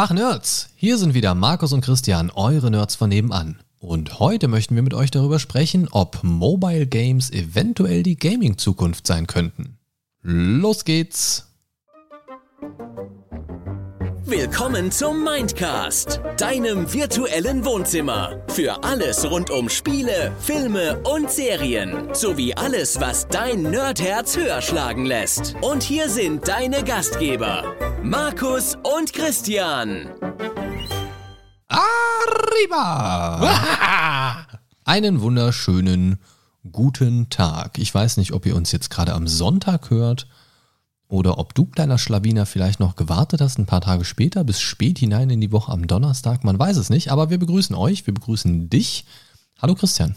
[0.00, 0.70] Tag Nerds!
[0.76, 3.60] Hier sind wieder Markus und Christian, eure Nerds von nebenan.
[3.80, 9.26] Und heute möchten wir mit euch darüber sprechen, ob Mobile Games eventuell die Gaming-Zukunft sein
[9.26, 9.76] könnten.
[10.22, 11.52] Los geht's!
[14.30, 18.40] Willkommen zum Mindcast, deinem virtuellen Wohnzimmer.
[18.46, 22.14] Für alles rund um Spiele, Filme und Serien.
[22.14, 25.56] Sowie alles, was dein Nerdherz höher schlagen lässt.
[25.62, 27.74] Und hier sind deine Gastgeber,
[28.04, 30.08] Markus und Christian.
[31.66, 32.86] Arriba!
[34.84, 36.20] Einen wunderschönen
[36.70, 37.80] guten Tag.
[37.80, 40.28] Ich weiß nicht, ob ihr uns jetzt gerade am Sonntag hört
[41.10, 44.98] oder ob du, kleiner Schlawiner, vielleicht noch gewartet hast, ein paar Tage später, bis spät
[44.98, 46.44] hinein in die Woche am Donnerstag.
[46.44, 49.04] Man weiß es nicht, aber wir begrüßen euch, wir begrüßen dich.
[49.60, 50.14] Hallo Christian.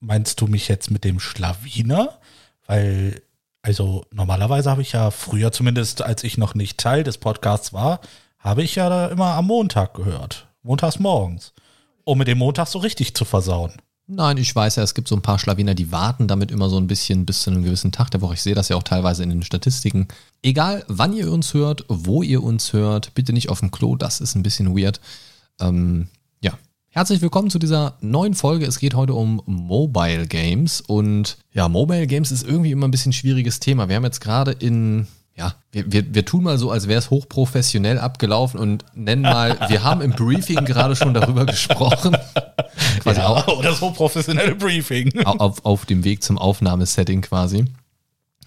[0.00, 2.18] Meinst du mich jetzt mit dem Schlawiner?
[2.66, 3.22] Weil,
[3.62, 8.00] also normalerweise habe ich ja früher zumindest, als ich noch nicht Teil des Podcasts war,
[8.38, 10.48] habe ich ja immer am Montag gehört.
[10.62, 11.54] Montags morgens.
[12.04, 13.72] Um mit dem Montag so richtig zu versauen.
[14.10, 16.78] Nein, ich weiß ja, es gibt so ein paar Schlawiner, die warten damit immer so
[16.78, 18.32] ein bisschen bis zu einem gewissen Tag der Woche.
[18.32, 20.08] Ich sehe das ja auch teilweise in den Statistiken.
[20.42, 24.22] Egal, wann ihr uns hört, wo ihr uns hört, bitte nicht auf dem Klo, das
[24.22, 25.02] ist ein bisschen weird.
[25.60, 26.08] Ähm,
[26.40, 26.56] ja,
[26.88, 28.64] herzlich willkommen zu dieser neuen Folge.
[28.64, 33.12] Es geht heute um Mobile Games und ja, Mobile Games ist irgendwie immer ein bisschen
[33.12, 33.90] schwieriges Thema.
[33.90, 35.06] Wir haben jetzt gerade in
[35.38, 39.56] ja, wir, wir, wir tun mal so, als wäre es hochprofessionell abgelaufen und nennen mal,
[39.68, 42.16] wir haben im Briefing gerade schon darüber gesprochen.
[43.00, 45.20] quasi ja, auch, oder so professionelle Briefing.
[45.24, 47.66] Auf, auf dem Weg zum Aufnahmesetting quasi.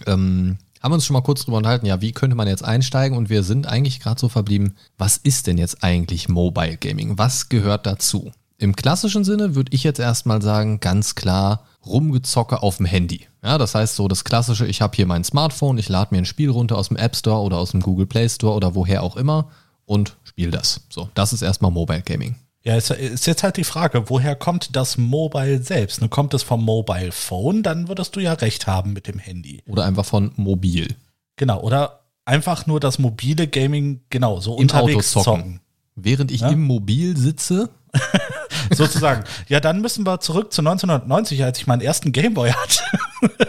[0.06, 3.18] Ähm, haben wir uns schon mal kurz drüber unterhalten, ja, wie könnte man jetzt einsteigen?
[3.18, 7.18] Und wir sind eigentlich gerade so verblieben, was ist denn jetzt eigentlich Mobile Gaming?
[7.18, 8.32] Was gehört dazu?
[8.62, 13.26] Im klassischen Sinne würde ich jetzt erstmal sagen, ganz klar, Rumgezocke auf dem Handy.
[13.44, 16.26] Ja, das heißt so das klassische, ich habe hier mein Smartphone, ich lade mir ein
[16.26, 19.18] Spiel runter aus dem App Store oder aus dem Google Play Store oder woher auch
[19.18, 19.50] immer
[19.86, 20.82] und spiele das.
[20.90, 22.36] So, das ist erstmal Mobile Gaming.
[22.64, 26.00] Ja, ist, ist jetzt halt die Frage, woher kommt das Mobile selbst?
[26.00, 29.64] Ne, kommt es vom Mobile Phone, dann würdest du ja recht haben mit dem Handy.
[29.68, 30.96] Oder einfach von mobil.
[31.36, 35.42] Genau, oder einfach nur das mobile Gaming, genau, so Im unterwegs Auto zocken.
[35.42, 35.62] zocken.
[35.96, 36.50] Während ich ja?
[36.50, 37.70] im Mobil sitze,
[38.72, 39.24] Sozusagen.
[39.48, 42.80] Ja, dann müssen wir zurück zu 1990, als ich meinen ersten Gameboy hatte.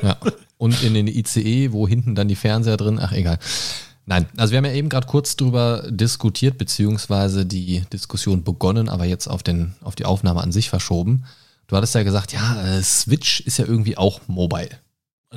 [0.03, 0.17] ja.
[0.59, 3.39] Und in den ICE, wo hinten dann die Fernseher drin, ach egal.
[4.07, 9.05] Nein, also wir haben ja eben gerade kurz drüber diskutiert, beziehungsweise die Diskussion begonnen, aber
[9.05, 11.25] jetzt auf, den, auf die Aufnahme an sich verschoben.
[11.69, 14.71] Du hattest ja gesagt, ja, äh, Switch ist ja irgendwie auch mobile.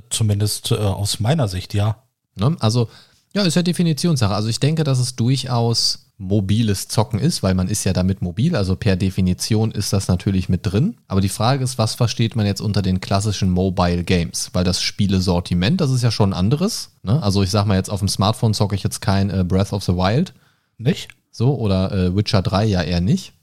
[0.10, 2.04] Zumindest äh, aus meiner Sicht, ja.
[2.36, 2.58] Ne?
[2.60, 2.90] Also,
[3.34, 4.34] ja, ist ja Definitionssache.
[4.34, 8.56] Also ich denke, dass es durchaus mobiles Zocken ist, weil man ist ja damit mobil,
[8.56, 10.98] also per Definition ist das natürlich mit drin.
[11.08, 14.50] Aber die Frage ist, was versteht man jetzt unter den klassischen Mobile Games?
[14.54, 16.92] Weil das Spielesortiment, das ist ja schon anderes.
[17.04, 17.22] Ne?
[17.22, 19.84] Also ich sag mal jetzt auf dem Smartphone zocke ich jetzt kein äh, Breath of
[19.84, 20.34] the Wild.
[20.78, 21.10] Nicht?
[21.32, 23.34] So, oder äh, Witcher 3 ja eher nicht.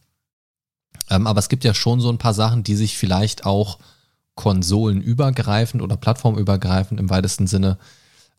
[1.10, 3.78] Ähm, aber es gibt ja schon so ein paar Sachen, die sich vielleicht auch
[4.34, 7.76] konsolenübergreifend oder plattformübergreifend im weitesten Sinne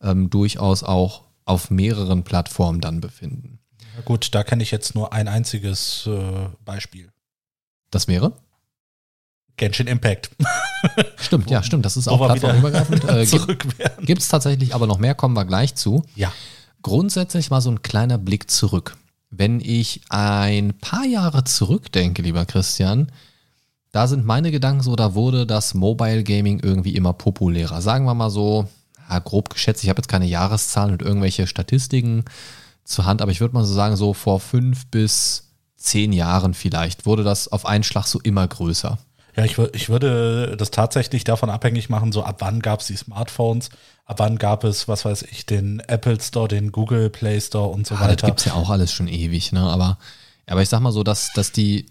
[0.01, 3.53] ähm, durchaus auch auf mehreren Plattformen dann befinden.
[3.95, 7.11] Ja gut, da kenne ich jetzt nur ein einziges äh, Beispiel.
[7.91, 8.33] Das wäre?
[9.57, 10.31] Genshin Impact.
[11.17, 11.85] Stimmt, ja, stimmt.
[11.85, 13.03] Das ist auch plattformübergreifend.
[13.07, 13.25] Äh,
[14.05, 16.03] Gibt es tatsächlich aber noch mehr, kommen wir gleich zu.
[16.15, 16.31] Ja.
[16.81, 18.97] Grundsätzlich mal so ein kleiner Blick zurück.
[19.29, 23.11] Wenn ich ein paar Jahre zurückdenke, lieber Christian,
[23.91, 27.81] da sind meine Gedanken so, da wurde das Mobile Gaming irgendwie immer populärer.
[27.81, 28.67] Sagen wir mal so,
[29.09, 32.25] ja, grob geschätzt, ich habe jetzt keine Jahreszahlen und irgendwelche Statistiken
[32.83, 37.05] zur Hand, aber ich würde mal so sagen, so vor fünf bis zehn Jahren vielleicht
[37.05, 38.97] wurde das auf einen Schlag so immer größer.
[39.35, 42.95] Ja, ich, ich würde das tatsächlich davon abhängig machen, so ab wann gab es die
[42.95, 43.69] Smartphones,
[44.05, 47.88] ab wann gab es, was weiß ich, den Apple Store, den Google Play Store und
[47.88, 48.16] so ja, weiter.
[48.16, 49.61] Das gibt es ja auch alles schon ewig, ne?
[49.61, 49.97] Aber,
[50.45, 51.88] aber ich sag mal so, dass, dass die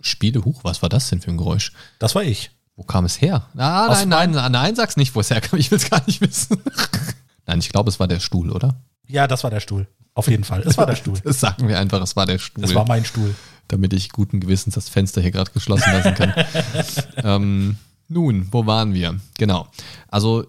[0.00, 1.72] Spiele, huch, was war das denn für ein Geräusch?
[1.98, 2.50] Das war ich.
[2.76, 3.46] Wo kam es her?
[3.56, 5.58] Ah, nein, nein, nein, nein, sag's nicht, wo es herkam.
[5.58, 6.62] Ich will es gar nicht wissen.
[7.46, 8.76] nein, ich glaube, es war der Stuhl, oder?
[9.06, 9.86] Ja, das war der Stuhl.
[10.14, 10.62] Auf jeden Fall.
[10.62, 11.18] Es war der Stuhl.
[11.24, 12.64] Das sagen wir einfach, es war der Stuhl.
[12.64, 13.34] Es war mein Stuhl.
[13.68, 16.34] Damit ich guten Gewissens das Fenster hier gerade geschlossen lassen kann.
[17.16, 17.76] ähm,
[18.08, 19.18] nun, wo waren wir?
[19.38, 19.66] Genau.
[20.08, 20.46] Also,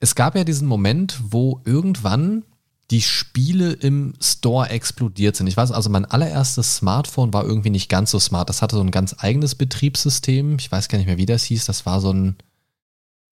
[0.00, 2.44] es gab ja diesen Moment, wo irgendwann
[2.90, 5.46] die Spiele im Store explodiert sind.
[5.46, 8.48] Ich weiß, also mein allererstes Smartphone war irgendwie nicht ganz so smart.
[8.48, 10.56] Das hatte so ein ganz eigenes Betriebssystem.
[10.58, 11.64] Ich weiß gar nicht mehr, wie das hieß.
[11.64, 12.36] Das war so ein,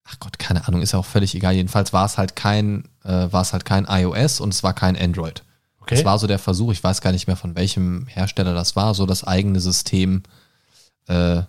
[0.05, 1.55] ach Gott, keine Ahnung, ist ja auch völlig egal.
[1.55, 4.97] Jedenfalls war es halt kein, äh, war es halt kein iOS und es war kein
[4.97, 5.43] Android.
[5.81, 5.97] Okay.
[5.97, 8.95] Das war so der Versuch, ich weiß gar nicht mehr von welchem Hersteller das war,
[8.95, 10.23] so das eigene System
[11.09, 11.43] äh,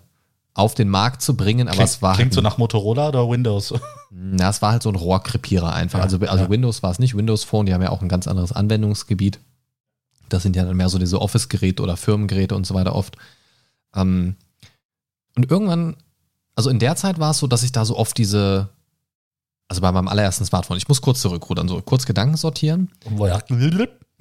[0.54, 1.68] auf den Markt zu bringen.
[1.68, 3.74] Aber klingt, es war klingt halt so nach Motorola oder Windows.
[4.10, 5.98] Na, es war halt so ein Rohrkrepierer einfach.
[5.98, 6.50] Ja, also, also ja.
[6.50, 7.16] Windows war es nicht.
[7.16, 9.40] Windows Phone, die haben ja auch ein ganz anderes Anwendungsgebiet.
[10.28, 13.16] Das sind ja dann mehr so diese Office-Geräte oder Firmengeräte und so weiter oft.
[13.94, 14.36] Ähm,
[15.36, 15.96] und irgendwann,
[16.54, 18.68] also in der Zeit war es so, dass ich da so oft diese,
[19.68, 22.90] also bei meinem allerersten Smartphone, ich muss kurz zurückrudern, so kurz Gedanken sortieren.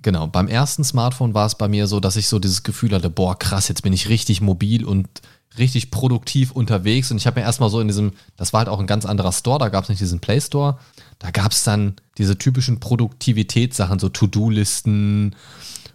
[0.01, 3.09] Genau, beim ersten Smartphone war es bei mir so, dass ich so dieses Gefühl hatte,
[3.09, 5.07] boah, krass, jetzt bin ich richtig mobil und
[5.57, 7.09] richtig produktiv unterwegs.
[7.09, 9.31] Und ich habe mir erstmal so in diesem, das war halt auch ein ganz anderer
[9.31, 10.77] Store, da gab es nicht diesen Play Store.
[11.19, 15.35] Da gab es dann diese typischen Produktivitätssachen, so To-Do-Listen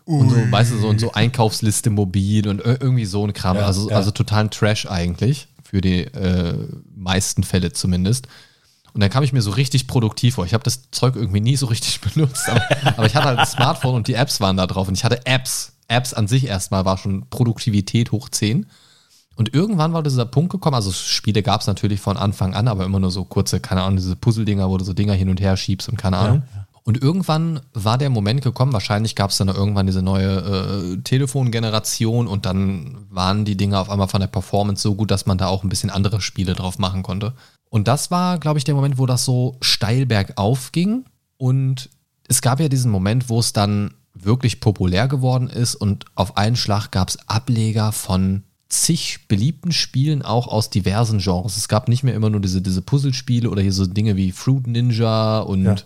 [0.06, 3.58] und so, weißt du, so, und so Einkaufsliste mobil und irgendwie so ein Kram.
[3.58, 3.96] Ja, also, ja.
[3.96, 6.54] also totalen Trash eigentlich, für die äh,
[6.94, 8.26] meisten Fälle zumindest.
[8.94, 10.46] Und dann kam ich mir so richtig produktiv vor.
[10.46, 12.62] Ich habe das Zeug irgendwie nie so richtig benutzt, aber,
[12.96, 15.26] aber ich hatte halt ein Smartphone und die Apps waren da drauf und ich hatte
[15.26, 15.72] Apps.
[15.88, 18.66] Apps an sich erstmal war schon Produktivität hoch 10.
[19.36, 22.84] Und irgendwann war dieser Punkt gekommen, also Spiele gab es natürlich von Anfang an, aber
[22.84, 25.56] immer nur so kurze, keine Ahnung, diese Puzzle-Dinger, wo du so Dinger hin und her
[25.56, 26.42] schiebst und keine Ahnung.
[26.88, 32.26] Und irgendwann war der Moment gekommen, wahrscheinlich gab es dann irgendwann diese neue äh, Telefongeneration
[32.26, 35.48] und dann waren die Dinger auf einmal von der Performance so gut, dass man da
[35.48, 37.34] auch ein bisschen andere Spiele drauf machen konnte.
[37.68, 41.04] Und das war, glaube ich, der Moment, wo das so steil bergauf ging.
[41.36, 41.90] Und
[42.26, 46.56] es gab ja diesen Moment, wo es dann wirklich populär geworden ist und auf einen
[46.56, 51.58] Schlag gab es Ableger von zig beliebten Spielen auch aus diversen Genres.
[51.58, 54.66] Es gab nicht mehr immer nur diese, diese Puzzlespiele oder hier so Dinge wie Fruit
[54.66, 55.76] Ninja und Ja.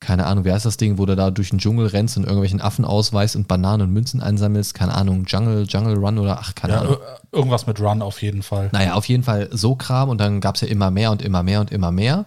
[0.00, 2.60] Keine Ahnung, wie heißt das Ding, wo du da durch den Dschungel rennst und irgendwelchen
[2.60, 6.74] Affen ausweist und Bananen und Münzen einsammelst, keine Ahnung, Jungle, Jungle Run oder ach, keine
[6.74, 6.94] Ja, Ahnung.
[6.94, 8.68] ir- irgendwas mit Run auf jeden Fall.
[8.72, 11.42] Naja, auf jeden Fall so Kram und dann gab es ja immer mehr und immer
[11.42, 12.26] mehr und immer mehr.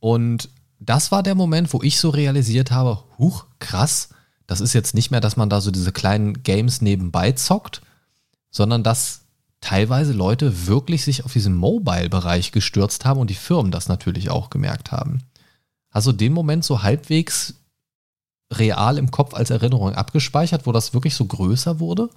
[0.00, 0.48] Und
[0.78, 4.10] das war der Moment, wo ich so realisiert habe, huch, krass,
[4.46, 7.82] das ist jetzt nicht mehr, dass man da so diese kleinen Games nebenbei zockt,
[8.50, 9.22] sondern dass
[9.60, 14.50] teilweise Leute wirklich sich auf diesen Mobile-Bereich gestürzt haben und die Firmen das natürlich auch
[14.50, 15.22] gemerkt haben.
[15.98, 17.54] Hast du den Moment so halbwegs
[18.52, 22.08] real im Kopf als Erinnerung abgespeichert, wo das wirklich so größer wurde?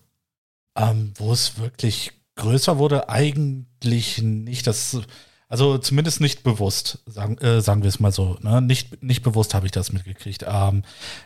[0.77, 4.67] Ähm, wo es wirklich größer wurde, eigentlich nicht.
[4.67, 4.99] Das,
[5.47, 8.37] also zumindest nicht bewusst, sagen, äh, sagen wir es mal so.
[8.41, 8.61] Ne?
[8.61, 10.45] Nicht, nicht bewusst habe ich das mitgekriegt.
[10.47, 10.83] Ähm,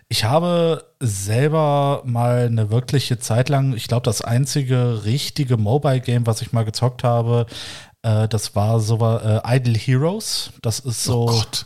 [0.07, 6.41] ich habe selber mal eine wirkliche Zeit lang, ich glaube, das einzige richtige Mobile-Game, was
[6.41, 7.47] ich mal gezockt habe,
[8.01, 10.51] äh, das war so äh, Idle Heroes.
[10.61, 11.23] Das ist so.
[11.23, 11.65] Oh Gott.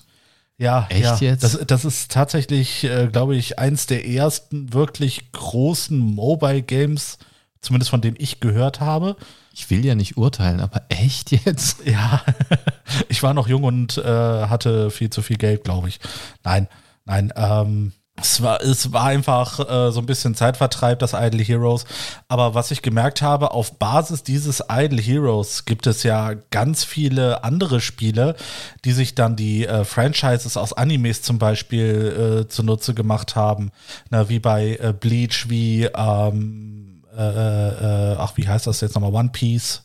[0.59, 1.15] Ja, Echt ja.
[1.29, 1.43] jetzt?
[1.43, 7.17] Das, das ist tatsächlich, äh, glaube ich, eins der ersten wirklich großen Mobile-Games,
[7.61, 9.15] zumindest von denen ich gehört habe.
[9.53, 11.77] Ich will ja nicht urteilen, aber echt jetzt?
[11.85, 12.21] Ja,
[13.07, 15.99] ich war noch jung und äh, hatte viel zu viel Geld, glaube ich.
[16.43, 16.67] Nein,
[17.05, 21.85] nein, ähm, es war, es war einfach äh, so ein bisschen Zeitvertreib, das Idle Heroes.
[22.27, 27.43] Aber was ich gemerkt habe, auf Basis dieses Idle Heroes gibt es ja ganz viele
[27.43, 28.35] andere Spiele,
[28.85, 33.71] die sich dann die äh, Franchises aus Animes zum Beispiel äh, zunutze gemacht haben.
[34.09, 39.13] Na, wie bei äh, Bleach, wie, ähm, äh, äh, ach, wie heißt das jetzt nochmal?
[39.13, 39.83] One Piece.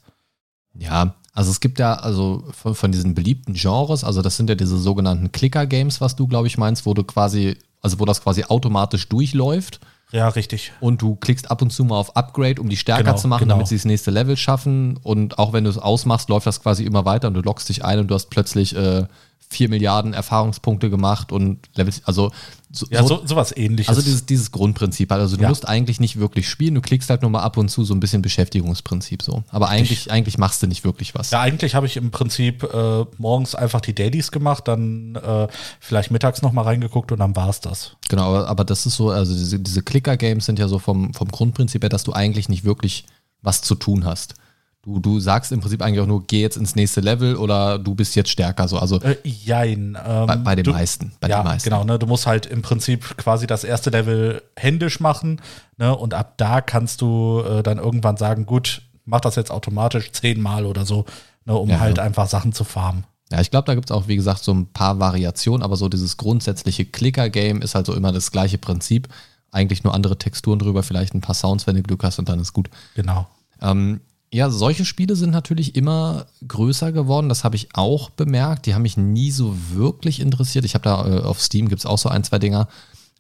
[0.78, 4.54] Ja, also es gibt ja also von, von diesen beliebten Genres, also das sind ja
[4.54, 8.44] diese sogenannten Clicker-Games, was du, glaube ich, meinst, wo du quasi, also wo das quasi
[8.44, 9.78] automatisch durchläuft
[10.10, 10.72] Ja, richtig.
[10.80, 13.42] und du klickst ab und zu mal auf Upgrade, um die stärker Genau, zu machen,
[13.44, 13.54] genau.
[13.54, 14.96] damit sie das nächste Level schaffen.
[15.02, 17.84] Und auch wenn du es ausmachst, läuft das quasi immer weiter und du loggst dich
[17.84, 19.04] ein und du hast plötzlich äh,
[19.50, 22.30] 4 Milliarden Erfahrungspunkte gemacht und Level, also
[22.70, 23.88] so, Ja, so, sowas ähnliches.
[23.88, 25.20] Also dieses, dieses Grundprinzip halt.
[25.20, 25.48] Also du Ja.
[25.48, 28.00] musst eigentlich nicht wirklich spielen, du klickst halt nur mal ab und zu so ein
[28.00, 29.44] bisschen Beschäftigungsprinzip so.
[29.50, 31.30] Aber eigentlich, eigentlich machst du nicht wirklich was.
[31.30, 35.46] ja, eigentlich habe ich im Prinzip äh, morgens einfach die Dailies gemacht, dann äh,
[35.78, 37.92] vielleicht mittags noch mal reingeguckt und dann war's das.
[38.08, 41.28] Genau, aber, aber das ist so, also diese, diese Clicker-Games sind ja so vom, vom
[41.28, 43.06] Grundprinzip her, dass du eigentlich nicht wirklich
[43.42, 44.34] was zu tun hast.
[44.84, 47.94] Du, du sagst im Prinzip eigentlich auch nur, geh jetzt ins nächste Level oder du
[47.94, 48.68] bist jetzt stärker.
[48.68, 48.78] So.
[48.78, 49.96] Also Äh, jein.
[50.06, 51.12] Ähm, bei, bei den du, meisten.
[51.20, 51.70] Bei ja, den meisten.
[51.70, 51.84] genau.
[51.84, 55.40] Ne, du musst halt im Prinzip quasi das erste Level händisch machen.
[55.78, 60.12] Ne, und ab da kannst du äh, dann irgendwann sagen, gut, mach das jetzt automatisch
[60.12, 61.06] zehnmal oder so,
[61.46, 62.04] ne, um Ja, halt ja.
[62.04, 63.04] einfach Sachen zu farmen.
[63.32, 65.88] Ja, ich glaube, da gibt es auch, wie gesagt, so ein paar Variationen, aber so
[65.88, 69.08] dieses grundsätzliche Clicker-Game ist halt so immer das gleiche Prinzip.
[69.50, 72.38] Eigentlich nur andere Texturen drüber, vielleicht ein paar Sounds, wenn du Glück hast und dann
[72.38, 72.68] ist gut.
[72.94, 73.26] Genau.
[73.62, 74.00] Ähm,
[74.32, 77.28] ja, solche Spiele sind natürlich immer größer geworden.
[77.28, 78.66] Das habe ich auch bemerkt.
[78.66, 80.64] Die haben mich nie so wirklich interessiert.
[80.64, 82.68] Ich habe da äh, auf Steam gibt es auch so ein, zwei Dinger.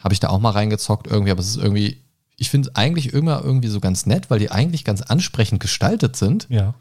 [0.00, 2.02] Habe ich da auch mal reingezockt irgendwie, aber es ist irgendwie,
[2.36, 6.16] ich finde es eigentlich immer irgendwie so ganz nett, weil die eigentlich ganz ansprechend gestaltet
[6.16, 6.46] sind.
[6.50, 6.74] Ja.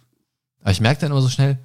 [0.62, 1.60] Aber ich merke dann immer so schnell,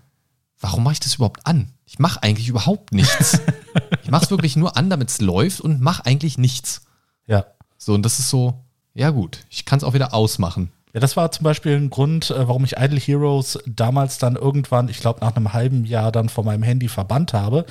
[0.61, 1.71] warum mache ich das überhaupt an?
[1.87, 3.41] Ich mache eigentlich überhaupt nichts.
[4.03, 6.83] ich mache es wirklich nur an, damit es läuft und mache eigentlich nichts.
[7.27, 7.47] Ja.
[7.79, 8.63] So, und das ist so,
[8.95, 10.71] ja gut, ich kann es auch wieder ausmachen.
[10.95, 14.89] Ja, das war zum Beispiel ein Grund, äh, warum ich Idle Heroes damals dann irgendwann,
[14.89, 17.67] ich glaube nach einem halben Jahr dann von meinem Handy verbannt habe.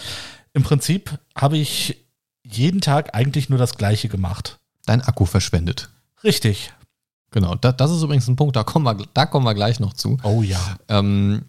[0.53, 2.05] Im Prinzip habe ich
[2.43, 4.57] jeden Tag eigentlich nur das Gleiche gemacht.
[4.86, 5.89] Dein Akku verschwendet.
[6.24, 6.71] Richtig.
[7.31, 9.93] Genau, da, das ist übrigens ein Punkt, da kommen wir, da kommen wir gleich noch
[9.93, 10.17] zu.
[10.24, 10.77] Oh ja.
[10.88, 11.43] Ähm,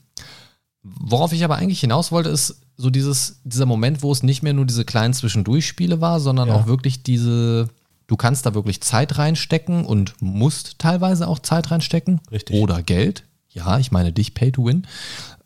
[0.83, 4.53] worauf ich aber eigentlich hinaus wollte, ist so dieses, dieser Moment, wo es nicht mehr
[4.55, 6.55] nur diese kleinen Zwischendurchspiele war, sondern Ja.
[6.57, 7.69] auch wirklich diese,
[8.09, 12.21] du kannst da wirklich Zeit reinstecken und musst teilweise auch Zeit reinstecken.
[12.33, 12.57] Richtig.
[12.57, 13.23] Oder Geld.
[13.51, 14.87] Ja, ich meine dich, Pay to Win.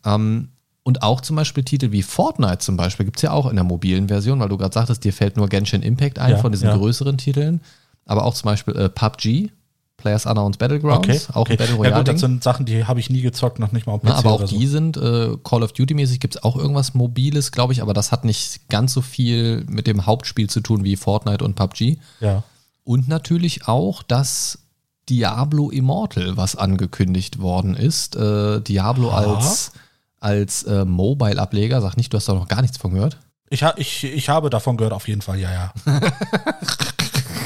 [0.05, 0.49] Ähm,
[0.83, 3.63] und auch zum Beispiel Titel wie Fortnite zum Beispiel gibt es ja auch in der
[3.63, 6.67] mobilen Version, weil du gerade sagtest, dir fällt nur Genshin Impact ein Ja, von diesen
[6.67, 6.75] ja.
[6.75, 7.61] größeren Titeln.
[8.05, 9.49] Aber auch zum Beispiel äh, PUBG,
[9.95, 11.19] Players Unknowns Battlegrounds, Okay.
[11.31, 11.55] auch okay.
[11.55, 11.95] Battle ja Royale.
[11.99, 14.15] gut, das sind Sachen, die habe ich nie gezockt, noch nicht mal auf PC Na,
[14.15, 14.57] aber auch so.
[14.57, 18.11] die sind äh, Call of Duty-mäßig gibt es auch irgendwas Mobiles, glaube ich, aber das
[18.11, 21.97] hat nicht ganz so viel mit dem Hauptspiel zu tun wie Fortnite und PUBG.
[22.19, 22.43] Ja.
[22.83, 24.59] Und natürlich auch das
[25.09, 28.15] Diablo Immortal, was angekündigt worden ist.
[28.15, 29.35] Äh, Diablo Aha.
[29.35, 29.71] als,
[30.19, 31.81] als äh, Mobile-Ableger.
[31.81, 33.17] Sag nicht, du hast da noch gar nichts von gehört.
[33.49, 35.73] Ich, ha- ich, ich habe davon gehört, auf jeden Fall, ja, ja.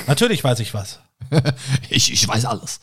[0.07, 0.99] Natürlich weiß ich was.
[1.89, 2.79] Ich, ich weiß alles.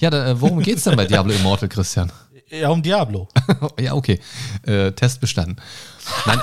[0.00, 2.12] Ja, da, äh, worum geht's denn bei Diablo Immortal, Christian?
[2.50, 3.28] Ja, um Diablo.
[3.80, 4.18] ja, okay.
[4.62, 5.56] Äh, Test bestanden.
[6.26, 6.40] Nein,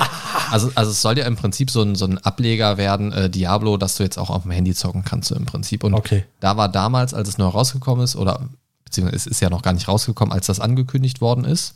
[0.52, 3.78] also, also es soll ja im Prinzip so ein, so ein Ableger werden, äh, Diablo,
[3.78, 5.84] dass du jetzt auch auf dem Handy zocken kannst, so im Prinzip.
[5.84, 6.24] Und Okay.
[6.40, 8.48] da war damals, als es neu rausgekommen ist, oder
[8.86, 11.76] beziehungsweise es ist ja noch gar nicht rausgekommen, als das angekündigt worden ist,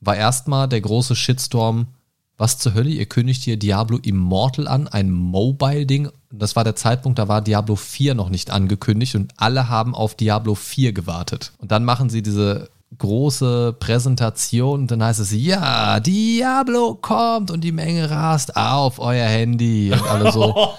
[0.00, 1.86] war erstmal der große Shitstorm,
[2.36, 6.10] was zur Hölle, ihr kündigt hier Diablo Immortal an, ein Mobile-Ding.
[6.32, 10.14] Das war der Zeitpunkt, da war Diablo 4 noch nicht angekündigt und alle haben auf
[10.16, 11.52] Diablo 4 gewartet.
[11.58, 17.62] Und dann machen sie diese große Präsentation und dann heißt es, ja, Diablo kommt und
[17.62, 20.54] die Menge rast auf euer Handy und alle so.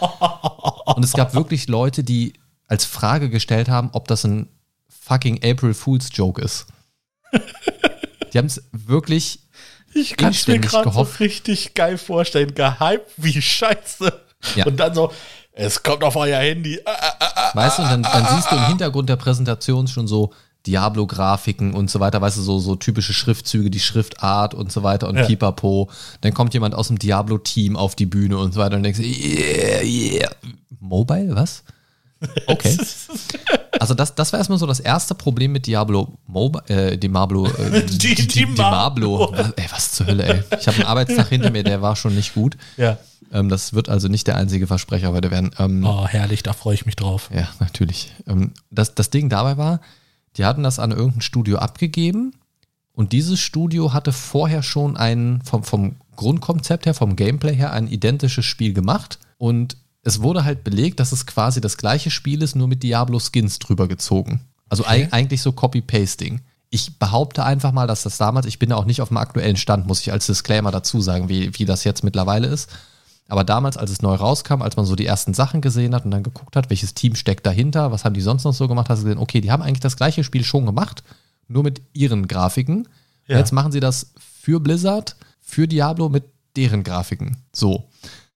[0.85, 2.33] Und es gab wirklich Leute, die
[2.67, 4.47] als Frage gestellt haben, ob das ein
[4.87, 6.67] fucking April Fool's Joke ist.
[8.33, 9.39] Die haben es wirklich
[9.93, 12.53] Ich kann es mir gerade so richtig geil vorstellen.
[12.53, 14.21] Gehypt wie scheiße.
[14.55, 14.65] Ja.
[14.65, 15.11] Und dann so,
[15.53, 16.79] es kommt auf euer Handy.
[16.85, 17.51] Ah, ah, ah, ah.
[17.55, 20.33] Weißt du, und dann, dann siehst du im Hintergrund der Präsentation schon so
[20.67, 25.07] Diablo-Grafiken und so weiter, weißt du, so, so typische Schriftzüge, die Schriftart und so weiter
[25.07, 25.25] und Ja.
[25.25, 25.89] pipapo.
[26.21, 29.81] Dann kommt jemand aus dem Diablo-Team auf die Bühne und so weiter und denkst, yeah,
[29.83, 30.29] yeah.
[30.79, 31.63] Mobile, was?
[32.47, 32.75] Okay.
[33.79, 37.83] Also das, das war erstmal so das erste Problem mit Diablo Mobile, äh, Diablo, äh,
[37.85, 39.33] Die- die Diablo.
[39.57, 40.43] Ey, was zur Hölle, ey.
[40.59, 42.55] Ich habe einen Arbeitstag hinter mir, der war schon nicht gut.
[42.77, 42.97] Ja.
[43.33, 45.51] Ähm, das wird also nicht der einzige Versprecher heute werden.
[45.59, 47.29] Ähm, Oh, herrlich, da freue ich mich drauf.
[47.35, 48.13] ja, natürlich.
[48.27, 49.81] Ähm, das, das Ding dabei war,
[50.37, 52.33] die hatten das an irgendein Studio abgegeben
[52.93, 57.87] und dieses Studio hatte vorher schon ein, vom, vom Grundkonzept her, vom Gameplay her, ein
[57.87, 62.55] identisches Spiel gemacht und es wurde halt belegt, dass es quasi das gleiche Spiel ist,
[62.55, 64.41] nur mit Diablo-Skins drüber gezogen.
[64.69, 65.05] Also Okay.
[65.05, 66.41] eig- eigentlich so Copy-Pasting.
[66.69, 69.55] Ich behaupte einfach mal, dass das damals, ich bin da auch nicht auf dem aktuellen
[69.57, 72.69] Stand, muss ich als Disclaimer dazu sagen, wie, wie das jetzt mittlerweile ist.
[73.27, 76.11] Aber damals, als es neu rauskam, als man so die ersten Sachen gesehen hat und
[76.11, 78.99] dann geguckt hat, welches Team steckt dahinter, was haben die sonst noch so gemacht, hast
[78.99, 81.03] du gesehen, okay, die haben eigentlich das gleiche Spiel schon gemacht,
[81.47, 82.87] nur mit ihren Grafiken.
[83.27, 83.37] Ja.
[83.39, 87.37] Jetzt machen sie das für Blizzard, für Diablo mit deren Grafiken.
[87.51, 87.85] So.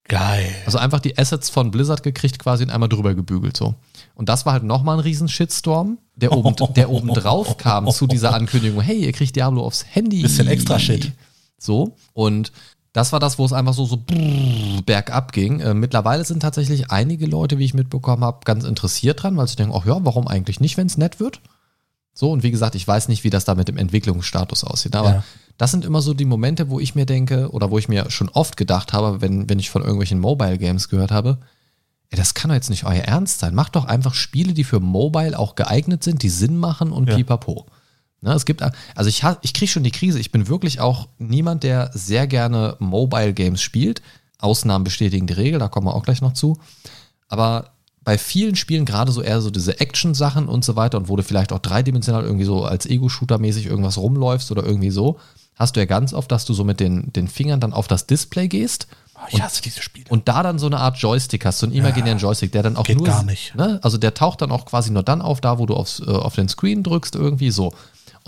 [0.07, 0.51] Geil.
[0.65, 3.75] Also einfach die Assets von Blizzard gekriegt quasi und einmal drüber gebügelt so.
[4.15, 8.07] Und das war halt nochmal ein riesen Shitstorm, der oben, der oben drauf kam zu
[8.07, 10.23] dieser Ankündigung, hey, ihr kriegt Diablo aufs Handy.
[10.23, 11.11] Bisschen extra Shit.
[11.59, 11.95] So.
[12.13, 12.51] Und
[12.93, 15.59] das war das, wo es einfach so, so brrr, bergab ging.
[15.59, 19.55] Äh, mittlerweile sind tatsächlich einige Leute, wie ich mitbekommen habe, ganz interessiert dran, weil sie
[19.55, 21.41] denken, ach ja, warum eigentlich nicht, wenn es nett wird?
[22.13, 24.95] So, und wie gesagt, ich weiß nicht, wie das da mit dem Entwicklungsstatus aussieht.
[24.95, 25.23] Aber Ja.
[25.57, 28.29] das sind immer so die Momente, wo ich mir denke, oder wo ich mir schon
[28.29, 31.37] oft gedacht habe, wenn, wenn ich von irgendwelchen Mobile Games gehört habe,
[32.09, 33.53] ey, das kann doch jetzt nicht euer Ernst sein.
[33.55, 37.15] Macht doch einfach Spiele, die für Mobile auch geeignet sind, die Sinn machen und Ja.
[37.15, 37.67] pipapo.
[38.21, 40.19] Ne, es gibt, also ich, ich kriege schon die Krise.
[40.19, 44.01] Ich bin wirklich auch niemand, der sehr gerne Mobile Games spielt.
[44.39, 46.59] Ausnahmen bestätigen die Regel, da kommen wir auch gleich noch zu.
[47.27, 47.71] Aber
[48.03, 51.23] bei vielen Spielen, gerade so eher so diese Action-Sachen und so weiter, und wo du
[51.23, 55.19] vielleicht auch dreidimensional irgendwie so als Ego-Shooter-mäßig irgendwas rumläufst oder irgendwie so,
[55.55, 58.07] hast du ja ganz oft, dass du so mit den, den Fingern dann auf das
[58.07, 58.87] Display gehst
[59.21, 60.05] Oh, ich hasse diese Spiele.
[60.09, 62.85] und da dann so eine Art Joystick hast, so einen imaginären Joystick, der dann auch
[62.85, 63.05] geht nur.
[63.05, 63.53] gar nicht.
[63.53, 66.09] Ne, also der taucht dann auch quasi nur dann auf, da wo du aufs, äh,
[66.09, 67.73] auf den Screen drückst, irgendwie so.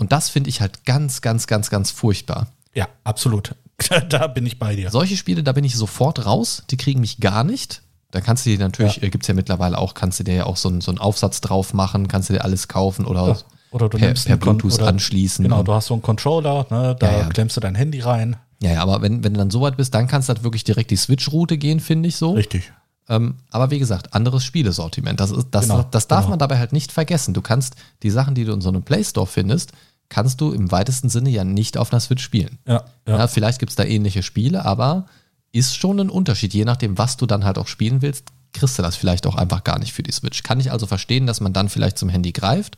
[0.02, 2.48] Und das finde ich halt ganz, ganz, ganz, ganz furchtbar.
[2.74, 3.54] ja, absolut.
[4.10, 4.90] da bin ich bei dir.
[4.90, 7.82] Solche Spiele, da bin ich sofort raus, die kriegen mich gar nicht.
[8.10, 9.04] Da kannst du dir natürlich, Ja.
[9.04, 10.98] äh, gibt es ja mittlerweile auch, kannst du dir ja auch so einen, so einen
[10.98, 13.36] Aufsatz drauf machen, kannst du dir alles kaufen oder, Ja.
[13.70, 15.42] Oder du per, per Bluetooth oder- anschließen.
[15.44, 17.28] Genau, du hast so einen Controller, ne, da ja.
[17.30, 18.36] klemmst du dein Handy rein.
[18.60, 20.64] ja, ja, aber wenn, wenn du dann so weit bist, dann kannst du halt wirklich
[20.64, 22.32] direkt die Switch-Route gehen, finde ich so.
[22.32, 22.70] Richtig.
[23.08, 25.18] Ähm, aber wie gesagt, anderes Spielesortiment.
[25.18, 26.30] Das, ist, das, Genau, das darf genau.
[26.30, 27.34] man dabei halt nicht vergessen.
[27.34, 29.72] Du kannst die Sachen, die du in so einem Play Store findest,
[30.12, 32.58] kannst du im weitesten Sinne ja nicht auf einer Switch spielen.
[32.66, 33.16] Ja, ja.
[33.16, 35.06] Ja, vielleicht gibt es da ähnliche Spiele, aber
[35.52, 36.52] ist schon ein Unterschied.
[36.52, 39.64] Je nachdem, was du dann halt auch spielen willst, kriegst du das vielleicht auch einfach
[39.64, 40.42] gar nicht für die Switch.
[40.42, 42.76] Kann ich also verstehen, dass man dann vielleicht zum Handy greift,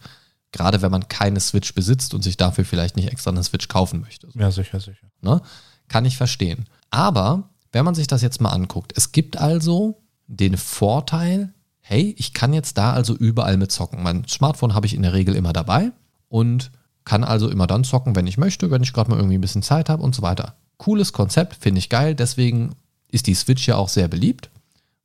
[0.52, 4.00] gerade wenn man keine Switch besitzt und sich dafür vielleicht nicht extra eine Switch kaufen
[4.00, 4.28] möchte.
[4.34, 5.08] Ja, sicher, sicher.
[5.20, 5.42] Ne?
[5.88, 6.66] Kann ich verstehen.
[6.90, 12.32] Aber wenn man sich das jetzt mal anguckt, es gibt also den Vorteil, hey, ich
[12.32, 14.04] kann jetzt da also überall mit zocken.
[14.04, 15.90] Mein Smartphone habe ich in der Regel immer dabei
[16.28, 16.70] und
[17.04, 19.62] kann also immer dann zocken, wenn ich möchte, wenn ich gerade mal irgendwie ein bisschen
[19.62, 20.54] Zeit habe und so weiter.
[20.78, 22.14] Cooles Konzept, finde ich geil.
[22.14, 22.74] Deswegen
[23.10, 24.50] ist die Switch ja auch sehr beliebt,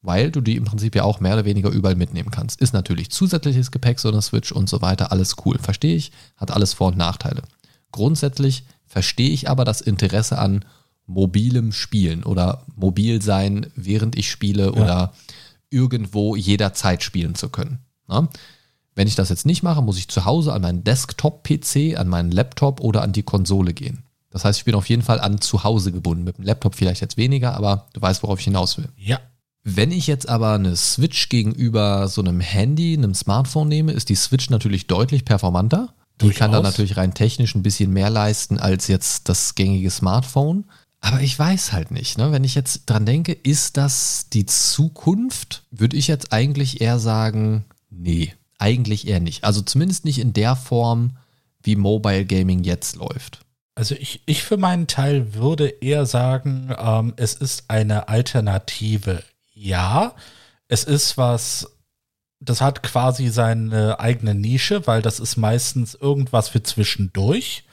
[0.02, 2.62] weil du die im Prinzip ja auch mehr oder weniger überall mitnehmen kannst.
[2.62, 5.12] Ist natürlich zusätzliches Gepäck, so eine Switch und so weiter.
[5.12, 6.12] Alles cool, verstehe ich.
[6.38, 7.44] Hat alles Vor- und Nachteile.
[7.92, 10.66] Grundsätzlich verstehe ich aber das Interesse an
[11.06, 14.72] mobilem Spielen oder mobil sein, während ich spiele ja.
[14.72, 15.14] oder
[15.70, 17.80] irgendwo jederzeit spielen zu können.
[18.08, 18.30] Na?
[19.00, 22.32] Wenn ich das jetzt nicht mache, muss ich zu Hause an meinen Desktop-PC, an meinen
[22.32, 24.04] Laptop oder an die Konsole gehen.
[24.30, 26.26] Das heißt, ich bin auf jeden Fall an zu Hause gebunden.
[26.26, 28.90] Mit dem Laptop vielleicht jetzt weniger, aber du weißt, worauf ich hinaus will.
[28.98, 29.22] Ja.
[29.64, 34.16] Wenn ich jetzt aber eine Switch gegenüber so einem Handy, einem Smartphone nehme, ist die
[34.16, 35.94] Switch natürlich deutlich performanter.
[36.16, 36.38] Die Durchaus.
[36.38, 40.66] kann dann natürlich rein technisch ein bisschen mehr leisten als jetzt das gängige Smartphone.
[41.00, 42.34] Aber ich weiß halt nicht, ne?
[42.34, 45.64] wenn ich jetzt dran denke, ist das die Zukunft?
[45.72, 49.44] Würde ich jetzt eigentlich eher sagen, nee, eigentlich eher nicht.
[49.44, 51.18] Also zumindest nicht in der Form,
[51.62, 53.40] wie Mobile Gaming jetzt läuft.
[53.76, 59.24] Also ich, ich für meinen Teil würde eher sagen, ähm, es ist eine Alternative.
[59.54, 60.16] Ja,
[60.68, 61.72] es ist was,
[62.40, 67.64] das hat quasi seine eigene Nische, weil das ist meistens irgendwas für zwischendurch.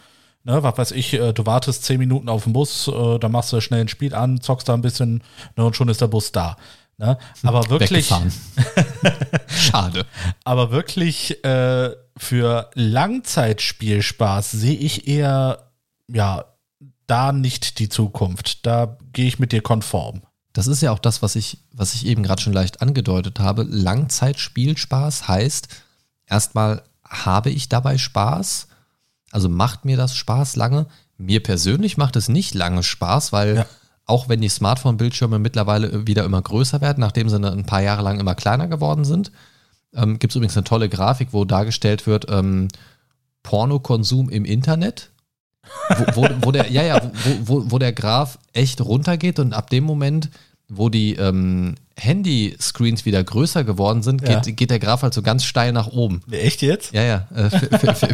[0.45, 3.52] Ne, was weiß ich, äh, du wartest zehn Minuten auf den Bus, äh, dann machst
[3.52, 5.25] du schnell ein Spiel an, zockst da ein bisschen
[5.57, 6.57] ne, und schon ist der Bus da.
[6.99, 7.19] Ne?
[7.43, 8.12] Aber wirklich.
[9.49, 10.07] Schade.
[10.45, 15.71] Aber wirklich äh, für Langzeitspielspaß sehe ich eher,
[16.09, 16.45] ja,
[17.07, 18.67] da nicht die Zukunft.
[18.67, 20.23] Da gehe ich mit dir konform.
[20.53, 23.62] Das ist ja auch das, was ich, was ich eben gerade schon leicht angedeutet habe.
[23.62, 25.69] Langzeitspielspaß heißt,
[26.26, 28.69] erstmal habe ich dabei Spaß
[29.37, 30.87] also macht mir das Spaß lange?
[31.19, 33.66] Mir persönlich macht es nicht lange Spaß, weil ja.
[34.07, 38.21] Auch wenn die Smartphone-Bildschirme mittlerweile wieder immer größer werden, nachdem sie ein paar Jahre lang
[38.21, 39.33] immer kleiner geworden sind,
[39.95, 42.69] ähm, gibt es übrigens eine tolle Grafik, wo dargestellt wird, ähm,
[43.42, 45.11] Pornokonsum im Internet.
[45.88, 49.71] wo, wo, wo, der, ja, ja, wo, wo, wo der Graph echt runtergeht und ab
[49.71, 50.31] dem Moment,
[50.69, 54.52] wo die ähm, Handy-Screens wieder größer geworden sind, geht, ja.
[54.52, 56.20] geht der Graph halt so ganz steil nach oben.
[56.30, 56.92] Echt jetzt?
[56.92, 57.26] Ja, ja.
[57.35, 57.48] Äh,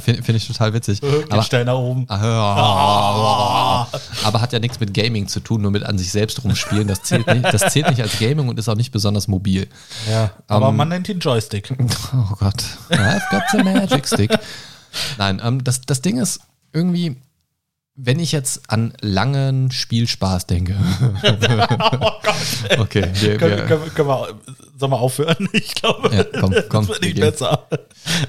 [0.01, 1.01] Finde ich total witzig.
[1.01, 2.07] Geht aber, steil nach oben.
[2.09, 3.89] Ah,
[4.23, 6.87] aber hat ja nichts mit Gaming zu tun, nur mit an sich selbst rumspielen.
[6.87, 9.67] Das zählt nicht, das zählt nicht als Gaming und ist auch nicht besonders mobil.
[10.09, 11.75] Ja, aber ähm, man nennt ihn Joystick.
[12.15, 12.63] Oh Gott.
[12.91, 14.31] I've got the magic stick.
[15.19, 16.41] Nein, ähm, das, das Ding ist
[16.73, 17.17] irgendwie,
[17.95, 20.77] wenn ich jetzt an langen Spielspaß denke.
[21.23, 22.79] oh Gott.
[22.79, 23.11] Okay.
[23.15, 24.41] Wir, können, können, können wir,
[24.79, 25.49] sollen wir aufhören?
[25.53, 27.69] Ich glaube, ja, komm, komm, das wird nicht besser.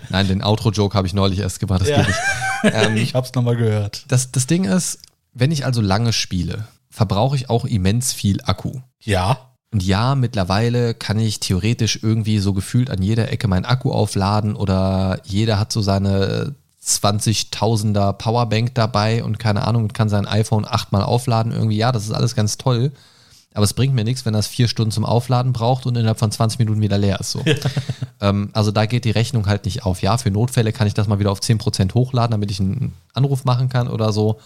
[0.10, 1.82] Nein, den Outro-Joke habe ich neulich erst gemacht.
[1.82, 1.98] Das ja.
[1.98, 2.20] geht nicht.
[2.66, 4.06] Ähm, ich habe es nochmal gehört.
[4.08, 5.00] Das, das Ding ist,
[5.34, 8.80] wenn ich also lange spiele, verbrauche ich auch immens viel Akku.
[9.02, 9.50] Ja.
[9.74, 14.56] Und ja, mittlerweile kann ich theoretisch irgendwie so gefühlt an jeder Ecke meinen Akku aufladen
[14.56, 21.04] oder jeder hat so seine 20.000er Powerbank dabei und keine Ahnung, kann sein iPhone achtmal
[21.04, 21.78] aufladen irgendwie.
[21.78, 22.92] Ja, das ist alles ganz toll.
[23.54, 26.32] Aber es bringt mir nichts, wenn das vier Stunden zum Aufladen braucht und innerhalb von
[26.32, 27.32] 20 Minuten wieder leer ist.
[27.32, 27.44] So.
[28.22, 30.02] ähm, also da geht die Rechnung halt nicht auf.
[30.02, 33.46] Ja, für Notfälle kann ich das mal wieder auf 10% hochladen, damit ich einen Anruf
[33.46, 34.40] machen kann oder so.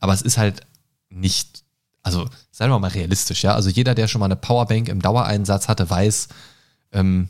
[0.00, 0.62] Aber es ist halt
[1.10, 1.64] nicht,
[2.02, 3.54] also seien wir mal realistisch, ja.
[3.54, 6.28] Also jeder, der schon mal eine Powerbank im Dauereinsatz hatte, weiß,
[6.92, 7.28] ähm,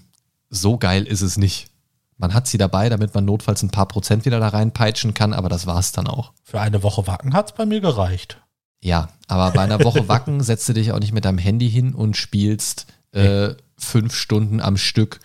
[0.49, 1.69] so geil ist es nicht.
[2.19, 5.49] Man hat sie dabei, damit man notfalls ein paar Prozent wieder da reinpeitschen kann, aber
[5.49, 6.33] das war es dann auch.
[6.43, 8.41] Für eine Woche Wacken hat es bei mir gereicht.
[8.81, 11.95] Ja, aber bei einer Woche Wacken setzt du dich auch nicht mit deinem Handy hin
[11.95, 15.21] und spielst äh, fünf Stunden am Stück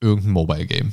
[0.00, 0.92] irgendein Mobile Game.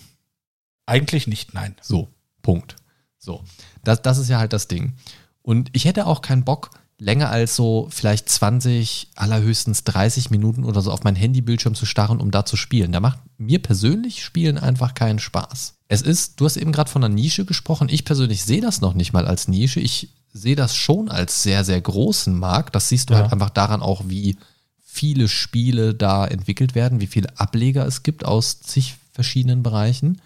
[0.85, 1.75] Eigentlich nicht, nein.
[1.81, 2.07] So,
[2.41, 2.75] Punkt.
[3.17, 3.43] So,
[3.83, 4.93] das, das ist ja halt das Ding.
[5.41, 10.81] Und ich hätte auch keinen Bock, länger als so vielleicht 20, allerhöchstens 30 Minuten oder
[10.81, 12.91] so auf mein Handybildschirm zu starren, um da zu spielen.
[12.91, 15.75] Da macht mir persönlich Spielen einfach keinen Spaß.
[15.87, 17.87] Es ist, du hast eben gerade von einer Nische gesprochen.
[17.89, 19.79] Ich persönlich sehe das noch nicht mal als Nische.
[19.79, 22.75] Ich sehe das schon als sehr, sehr großen Markt.
[22.75, 23.21] Das siehst du ja.
[23.21, 24.37] halt einfach daran auch, wie
[24.83, 30.21] viele Spiele da entwickelt werden, wie viele Ableger es gibt aus zig verschiedenen Bereichen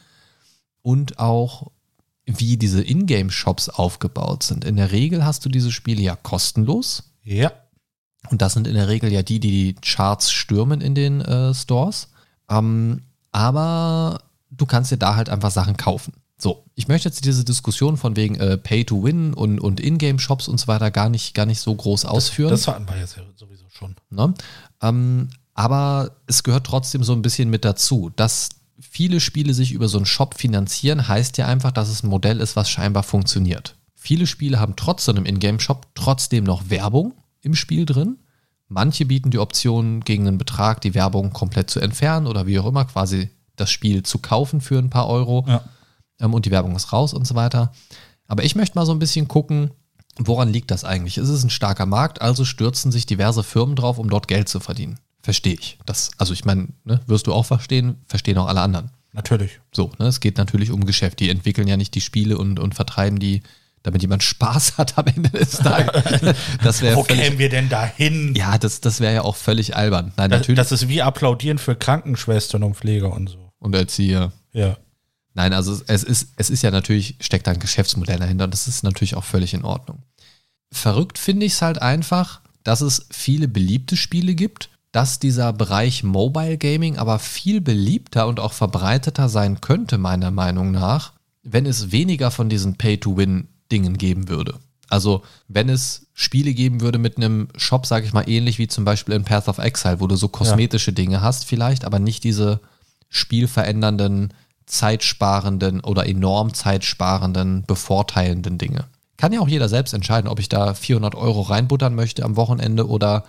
[0.81, 1.71] und auch
[2.25, 4.63] wie diese Ingame-Shops aufgebaut sind.
[4.63, 7.12] In der Regel hast du diese Spiele ja kostenlos.
[7.23, 7.51] Ja.
[8.29, 11.53] Und das sind in der Regel ja die, die die Charts stürmen in den äh,
[11.53, 12.09] Stores.
[12.49, 16.13] Ähm, aber du kannst dir da halt einfach Sachen kaufen.
[16.38, 20.47] So, ich möchte jetzt diese Diskussion von wegen äh, Pay to Win und, und Ingame-Shops
[20.47, 22.51] und so weiter gar nicht, gar nicht so groß ausführen.
[22.51, 23.95] Das, das hatten wir jetzt sowieso schon.
[24.09, 24.33] Ne?
[24.81, 28.12] Ähm, Aber es gehört trotzdem so ein bisschen mit dazu.
[28.15, 28.49] Dass
[28.93, 32.39] viele Spiele sich über so einen Shop finanzieren, heißt ja einfach, dass es ein Modell
[32.39, 33.75] ist, was scheinbar funktioniert.
[33.95, 38.19] Viele Spiele haben trotz so einem Ingame-Shop trotzdem noch Werbung im Spiel drin.
[38.67, 42.67] Manche bieten die Option, gegen einen Betrag die Werbung komplett zu entfernen oder wie auch
[42.67, 45.43] immer, quasi das Spiel zu kaufen für ein paar Euro.
[45.47, 45.63] Ja.
[46.19, 47.71] Ähm, und die Werbung ist raus und so weiter.
[48.27, 49.71] Aber ich möchte mal so ein bisschen gucken,
[50.19, 51.17] woran liegt das eigentlich?
[51.17, 54.60] Es ist ein starker Markt, also stürzen sich diverse Firmen drauf, um dort Geld zu
[54.60, 54.99] verdienen.
[55.23, 55.79] Verstehe ich.
[55.86, 58.91] Das, also ich meine, ne, wirst du auch verstehen, verstehen auch alle anderen.
[59.13, 59.62] Natürlich.
[59.71, 61.21] So, ne, es geht natürlich um Geschäft.
[61.21, 63.41] Die entwickeln ja nicht die Spiele und, und vertreiben die,
[63.83, 66.36] damit jemand Spaß hat am Ende des Tages.
[66.63, 68.36] Das Wo völlig, kämen wir denn dahin?
[68.36, 70.12] ja, das, das wäre ja auch völlig albern.
[70.17, 70.57] Nein, das, natürlich.
[70.57, 73.49] das ist wie Applaudieren für Krankenschwestern und Pfleger und so.
[73.59, 74.33] und Erzieher.
[74.51, 74.77] Ja.
[75.36, 78.67] Nein, also es ist, es ist ja natürlich, steckt da ein Geschäftsmodell dahinter und das
[78.67, 80.03] ist natürlich auch völlig in Ordnung.
[80.71, 86.03] Verrückt finde ich es halt einfach, dass es viele beliebte Spiele gibt, dass dieser Bereich
[86.03, 91.91] Mobile Gaming aber viel beliebter und auch verbreiteter sein könnte, meiner Meinung nach, wenn es
[91.91, 94.60] weniger von diesen Pay-to-Win-Dingen geben würde.
[94.89, 98.86] Also wenn es Spiele geben würde mit einem Shop, sage ich mal, ähnlich wie zum
[98.86, 102.60] Beispiel in Path of Exile, wo du so kosmetische Dinge hast vielleicht, aber nicht diese
[103.10, 104.32] spielverändernden,
[104.67, 108.86] zeitsparenden oder enorm zeitsparenden, bevorteilenden Dinge.
[109.17, 112.88] Kann ja auch jeder selbst entscheiden, ob ich da 400 Euro reinbuttern möchte am Wochenende
[112.88, 113.23] oder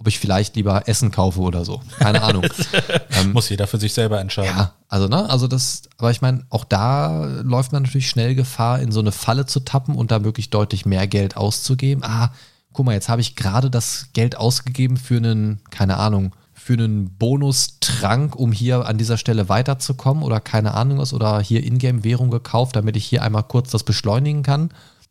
[0.00, 1.82] ob ich vielleicht lieber Essen kaufe oder so.
[1.98, 2.46] Keine Ahnung.
[3.34, 4.56] Muss jeder für sich selber entscheiden.
[4.56, 8.80] Ja, also ne, also das, aber ich meine, auch da läuft man natürlich schnell Gefahr,
[8.80, 12.02] in so eine Falle zu tappen und da wirklich deutlich mehr Geld auszugeben.
[12.02, 12.30] Ah,
[12.72, 17.10] guck mal, jetzt habe ich gerade das Geld ausgegeben für einen, keine Ahnung, für einen
[17.18, 22.74] Bonustrank, um hier an dieser Stelle weiterzukommen oder keine Ahnung was oder hier Ingame-Währung gekauft,
[22.74, 24.70] damit ich hier einmal kurz das beschleunigen kann.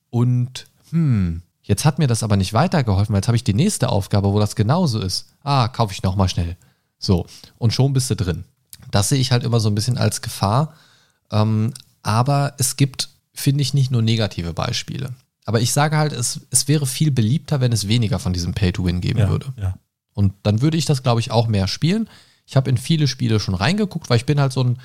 [0.10, 3.90] Und hm, jetzt hat mir das aber nicht weitergeholfen, weil jetzt habe ich die nächste
[3.90, 5.28] Aufgabe, wo das genauso ist.
[5.44, 6.58] Ah, kaufe ich nochmal schnell.
[6.98, 7.28] So,
[7.60, 8.44] und schon bist du drin.
[8.92, 10.74] Das sehe ich halt immer so ein bisschen als Gefahr.
[11.32, 15.14] Ähm, aber es gibt, finde ich, nicht nur negative Beispiele.
[15.46, 19.00] Aber ich sage halt, es, es wäre viel beliebter, wenn es weniger von diesem Pay-to-Win
[19.00, 19.54] geben ja, würde.
[19.56, 19.76] ja.
[20.14, 22.10] Und dann würde ich das, glaube ich, auch mehr spielen.
[22.48, 24.80] Ich habe in viele Spiele schon reingeguckt, weil ich bin halt so ein,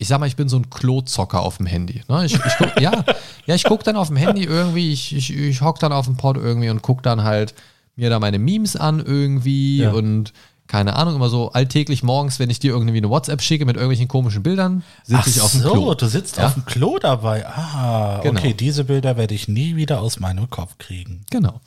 [0.00, 2.02] ich sag mal, ich bin so ein Klozocker auf dem Handy.
[2.08, 2.24] Ne?
[2.24, 3.04] Ich, ich guck, ja,
[3.46, 6.16] ja, ich gucke dann auf dem Handy irgendwie, ich, ich, ich hock dann auf dem
[6.16, 7.54] Pod irgendwie und gucke dann halt
[7.96, 9.92] mir da meine Memes an irgendwie Ja.
[9.92, 10.32] und
[10.66, 14.06] keine Ahnung, immer so alltäglich morgens, wenn ich dir irgendwie eine WhatsApp schicke mit irgendwelchen
[14.08, 15.94] komischen Bildern, sitze ich auf dem so, Klo.
[15.94, 16.46] du sitzt Ja.
[16.46, 17.44] auf dem Klo dabei.
[17.46, 18.38] Ah, Genau.
[18.40, 21.22] okay, diese Bilder werde ich nie wieder aus meinem Kopf kriegen.
[21.30, 21.60] Genau.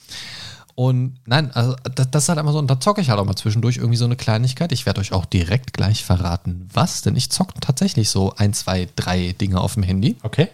[0.75, 3.25] Und nein, also das, das ist halt einfach so, und da zocke ich halt auch
[3.25, 4.71] mal zwischendurch irgendwie so eine Kleinigkeit.
[4.71, 8.89] Ich werde euch auch direkt gleich verraten, was, denn ich zocke tatsächlich so ein, zwei,
[8.95, 10.17] drei Dinge auf dem Handy.
[10.23, 10.49] Okay?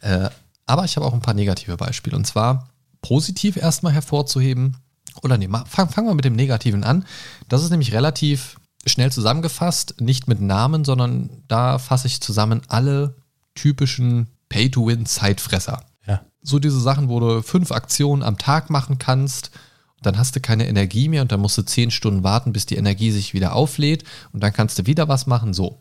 [0.00, 0.28] Äh,
[0.66, 2.16] aber ich habe auch ein paar negative Beispiele.
[2.16, 2.68] Und zwar
[3.00, 4.76] positiv erstmal hervorzuheben.
[5.22, 7.06] Oder nee, ma- fang- fangen wir mit dem Negativen an.
[7.48, 13.14] Das ist nämlich relativ schnell zusammengefasst, nicht mit Namen, sondern da fasse ich zusammen alle
[13.54, 15.85] typischen Pay-to-Win-Zeitfresser.
[16.46, 19.50] So diese Sachen, wo du fünf Aktionen am Tag machen kannst,
[20.02, 22.76] dann hast du keine Energie mehr und dann musst du zehn Stunden warten, bis die
[22.76, 25.54] Energie sich wieder auflädt und dann kannst du wieder was machen.
[25.54, 25.80] So.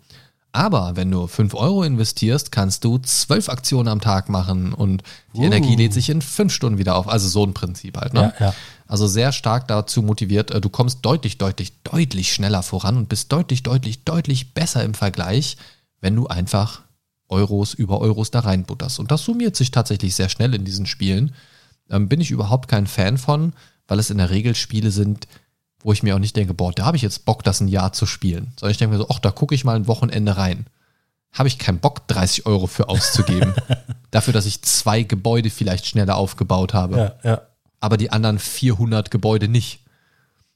[0.56, 5.41] Aber wenn du 5 Euro investierst, kannst du zwölf Aktionen am Tag machen und die
[5.41, 5.43] Uh.
[5.43, 7.10] Energie lädt sich in fünf Stunden wieder auf.
[7.10, 8.13] Also so ein Prinzip halt.
[8.13, 8.34] Ne?
[8.39, 8.54] Ja, ja.
[8.88, 13.34] Also sehr stark dazu motiviert, äh, du kommst deutlich, deutlich, deutlich schneller voran und bist
[13.34, 15.58] deutlich, deutlich, deutlich besser im Vergleich,
[15.99, 16.85] wenn du einfach
[17.30, 19.00] Euros über Euros da reinbutterst.
[19.00, 21.34] Und das summiert sich tatsächlich sehr schnell in diesen Spielen.
[21.90, 23.54] Ähm, bin ich überhaupt kein Fan von,
[23.88, 25.28] weil es in der Regel Spiele sind,
[25.80, 27.94] wo ich mir auch nicht denke, boah, da habe ich jetzt Bock, das ein Jahr
[27.94, 28.54] zu spielen.
[28.60, 30.66] Sondern ich denke mir so, ach, da gucke ich mal ein Wochenende rein.
[31.32, 33.54] Habe ich keinen Bock, 30 Euro für auszugeben.
[34.12, 37.42] Dafür, dass ich zwei Gebäude vielleicht schneller aufgebaut habe Ja, ja.
[37.80, 39.82] aber die anderen 400 Gebäude nicht.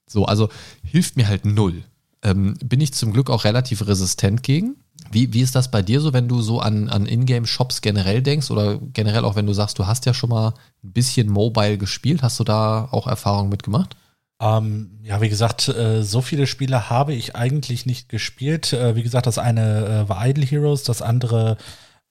[0.08, 0.49] So, also
[0.84, 1.84] hilft mir halt null.
[2.23, 4.77] Ähm, bin ich zum Glück auch relativ resistent gegen.
[5.11, 8.51] Wie, wie ist das bei dir so, wenn du so an, an Ingame-Shops generell denkst
[8.51, 12.21] oder generell auch wenn du sagst, du hast ja schon mal ein bisschen Mobile gespielt,
[12.21, 13.95] hast du da auch Erfahrungen mitgemacht?
[14.41, 18.71] Ähm, ja, wie gesagt, äh, so viele Spiele habe ich eigentlich nicht gespielt.
[18.71, 21.57] Äh, wie gesagt, das eine äh, war Idle Heroes, das andere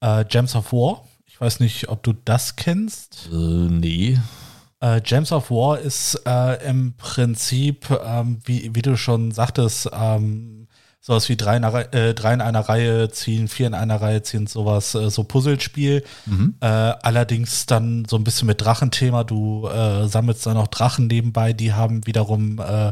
[0.01, 1.05] äh, Gems of War.
[1.25, 3.29] Ich weiß nicht, ob du das kennst.
[3.31, 4.19] Äh, nee.
[4.79, 10.58] Äh, Gems of War ist äh, im Prinzip, ähm, wie, wie du schon sagtest, ähm,
[11.01, 14.21] sowas wie drei in, einer, äh, drei in einer Reihe ziehen, vier in einer Reihe
[14.21, 16.03] ziehen, sowas, äh, so Puzzlespiel.
[16.59, 19.23] Äh, allerdings dann so ein bisschen mit Drachenthema.
[19.23, 22.91] Du äh, sammelst dann noch Drachen nebenbei, die haben wiederum äh,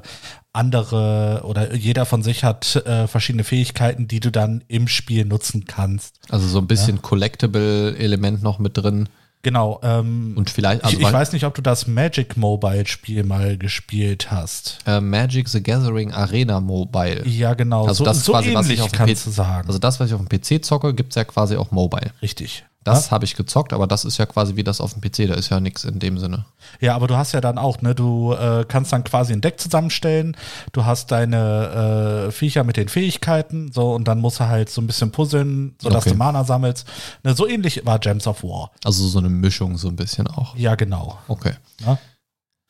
[0.53, 5.65] andere oder jeder von sich hat äh, verschiedene Fähigkeiten, die du dann im Spiel nutzen
[5.65, 6.15] kannst.
[6.29, 9.09] Also so ein bisschen Collectible-Element noch mit drin.
[9.43, 9.79] Genau.
[9.83, 13.57] Ähm, Und vielleicht, also ich, ich weiß nicht, ob du das Magic Mobile Spiel mal
[13.57, 14.79] gespielt hast.
[14.85, 17.25] äh, Magic the Gathering Arena Mobile.
[17.27, 17.83] Ja, genau.
[17.87, 19.67] Also so das ist so quasi, was ich ähnlich auf dem kannst PC sagen.
[19.67, 22.11] Also das, was ich auf dem PC zocke, gibt es ja quasi auch Mobile.
[22.21, 22.65] Richtig.
[22.93, 25.33] Das habe ich gezockt, aber das ist ja quasi wie das auf dem PC, da
[25.35, 26.45] ist ja nichts in dem Sinne.
[26.79, 29.59] Ja, aber du hast ja dann auch, ne, du äh, kannst dann quasi ein Deck
[29.59, 30.35] zusammenstellen,
[30.71, 34.81] du hast deine äh, Viecher mit den Fähigkeiten, so, und dann musst du halt so
[34.81, 36.11] ein bisschen puzzeln, sodass Okay.
[36.11, 36.87] du Mana sammelst.
[37.23, 38.71] Ne, so ähnlich war Gems of War.
[38.83, 40.55] Also so eine Mischung so ein bisschen auch.
[40.55, 41.17] Ja, genau.
[41.27, 41.53] Okay.
[41.85, 41.97] Ja?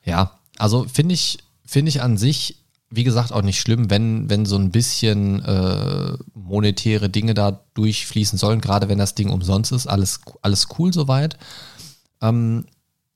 [0.03, 4.45] Ja, also finde ich, finde ich an sich, wie gesagt, auch nicht schlimm, wenn, wenn
[4.45, 9.87] so ein bisschen äh, monetäre Dinge da durchfließen sollen, gerade wenn das Ding umsonst ist,
[9.87, 11.37] alles, alles cool soweit.
[12.21, 12.65] Ähm,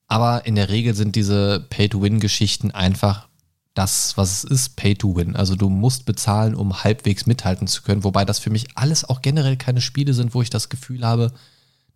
[0.07, 3.29] aber in der Regel sind diese Pay-to-Win-Geschichten einfach
[3.73, 5.37] das, was es ist, Pay-to-Win.
[5.37, 9.21] Also du musst bezahlen, um halbwegs mithalten zu können, wobei das für mich alles auch
[9.21, 11.31] generell keine Spiele sind, wo ich das Gefühl habe,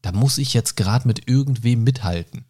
[0.01, 2.45] da muss ich jetzt gerade mit irgendwem mithalten.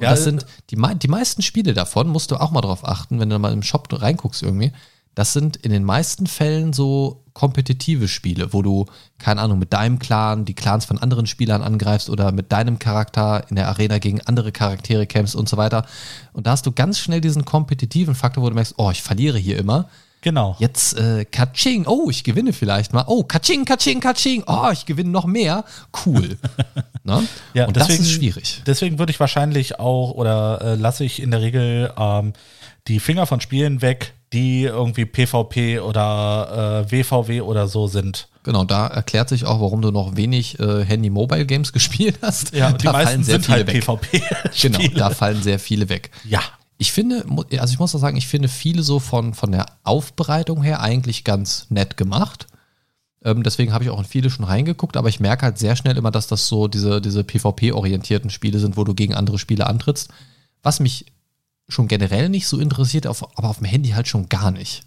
[0.00, 3.20] Und Ja, das sind die, die meisten Spiele davon, musst du auch mal drauf achten,
[3.20, 4.72] wenn du mal im Shop reinguckst irgendwie.
[5.14, 8.86] Das sind in den meisten Fällen so kompetitive Spiele, wo du,
[9.18, 13.44] keine Ahnung, mit deinem Clan die Clans von anderen Spielern angreifst oder mit deinem Charakter
[13.50, 15.84] in der Arena gegen andere Charaktere kämpfst und so weiter.
[16.32, 19.36] Und da hast du ganz schnell diesen kompetitiven Faktor, wo du merkst, oh, ich verliere
[19.36, 19.90] hier immer.
[20.22, 20.56] Genau.
[20.58, 23.04] Jetzt äh, Kaching, oh, ich gewinne vielleicht mal.
[23.06, 25.64] Oh, Kaching, Kaching, Kaching, oh, ich gewinne noch mehr.
[26.04, 26.36] Cool.
[27.04, 27.26] ne?
[27.54, 28.62] Ja, und das ist schwierig.
[28.66, 32.34] Deswegen würde ich wahrscheinlich auch oder äh, lasse ich in der Regel ähm,
[32.86, 38.28] die Finger von Spielen weg, die irgendwie PvP oder äh, WVW oder so sind.
[38.42, 42.54] Genau, da erklärt sich auch, warum du noch wenig äh, Handy-Mobile-Games gespielt hast.
[42.54, 43.84] Ja, die da meisten sind halt weg.
[43.84, 44.22] PvP.
[44.62, 46.10] Genau, da fallen sehr viele weg.
[46.24, 46.40] Ja.
[46.80, 47.26] Ich finde,
[47.58, 51.24] also ich muss auch sagen, ich finde viele so von, von der Aufbereitung her eigentlich
[51.24, 52.46] ganz nett gemacht.
[53.22, 55.98] Ähm, deswegen habe ich auch in viele schon reingeguckt, aber ich merke halt sehr schnell
[55.98, 60.08] immer, dass das so diese, diese PvP-orientierten Spiele sind, wo du gegen andere Spiele antrittst.
[60.62, 61.04] Was mich
[61.68, 64.86] schon generell nicht so interessiert, auf, aber auf dem Handy halt schon gar nicht.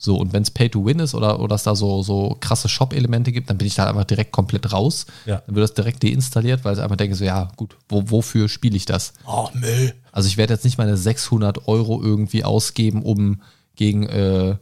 [0.00, 2.68] So, und wenn es Pay to Win ist oder, oder es da so, so krasse
[2.68, 5.06] Shop-Elemente gibt, dann bin ich da einfach direkt komplett raus.
[5.26, 5.42] Ja.
[5.44, 8.76] Dann wird das direkt deinstalliert, weil ich einfach denke, so, ja, gut, wo, wofür spiele
[8.76, 9.12] ich das?
[9.26, 9.94] Oh, Müll.
[10.12, 13.42] Also ich werde jetzt nicht meine 600 Euro irgendwie ausgeben, um
[13.74, 14.56] gegen äh,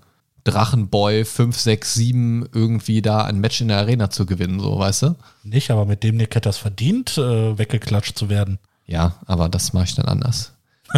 [0.45, 5.03] Drachenboy 5, 6, 7 irgendwie da ein Match in der Arena zu gewinnen, so, weißt
[5.03, 5.17] du?
[5.43, 8.59] Nicht, aber mit dem Nick hätte das verdient, äh, weggeklatscht zu werden.
[8.87, 10.53] Ja, aber das mache ich dann anders.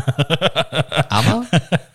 [1.08, 1.46] aber,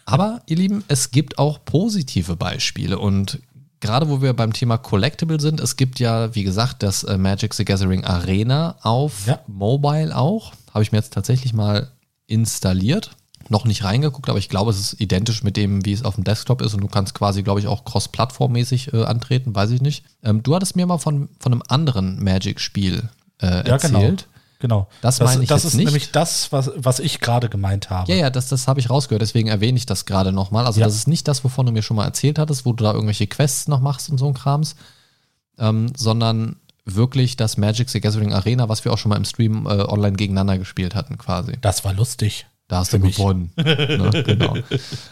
[0.05, 3.39] aber, ihr Lieben, es gibt auch positive Beispiele und
[3.79, 7.53] gerade wo wir beim Thema Collectible sind, es gibt ja, wie gesagt, das äh, Magic
[7.53, 9.39] the Gathering Arena auf Ja.
[9.47, 10.53] Mobile auch.
[10.73, 11.91] Habe ich mir jetzt tatsächlich mal
[12.27, 13.11] installiert.
[13.49, 16.23] Noch nicht reingeguckt, aber ich glaube, es ist identisch mit dem, wie es auf dem
[16.23, 20.05] Desktop ist und du kannst quasi, glaube ich, auch cross-plattformmäßig äh, antreten, weiß ich nicht.
[20.23, 23.09] Ähm, du hattest mir mal von, von einem anderen Magic-Spiel
[23.41, 23.91] äh, Ja, erzählt.
[23.93, 24.15] genau.
[24.63, 24.87] Genau.
[25.01, 25.87] Das meine ich das jetzt ist nicht.
[25.87, 28.09] nämlich das, was, was ich gerade gemeint habe.
[28.09, 30.65] Ja, ja, das, das habe ich rausgehört, deswegen erwähne ich das gerade nochmal.
[30.65, 30.85] Also Ja.
[30.85, 33.27] das ist nicht das, wovon du mir schon mal erzählt hattest, wo du da irgendwelche
[33.27, 34.77] Quests noch machst und so ein Krams,
[35.59, 39.65] ähm, sondern wirklich das Magic the Gathering Arena, was wir auch schon mal im Stream
[39.65, 41.57] äh, online gegeneinander gespielt hatten quasi.
[41.59, 42.45] Das war lustig.
[42.67, 43.17] Da hast Für du mich.
[43.17, 43.51] gewonnen.
[43.57, 44.23] ne?
[44.25, 44.55] genau.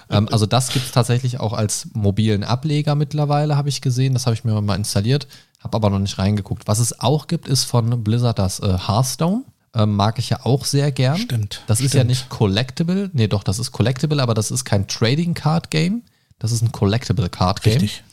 [0.09, 4.13] ähm, also das gibt es tatsächlich auch als mobilen Ableger mittlerweile, habe ich gesehen.
[4.13, 5.27] Das habe ich mir mal installiert,
[5.59, 6.67] habe aber noch nicht reingeguckt.
[6.67, 9.43] Was es auch gibt, ist von Blizzard das äh, Hearthstone.
[9.73, 11.17] Ähm, mag ich ja auch sehr gern.
[11.17, 12.09] Stimmt, Das ist ja stimmt.
[12.09, 13.09] nicht Collectible.
[13.13, 16.03] Nee, doch, das ist Collectible, aber das ist kein Trading Card Game.
[16.39, 17.73] Das ist ein Collectible Card Game.
[17.73, 18.03] Richtig.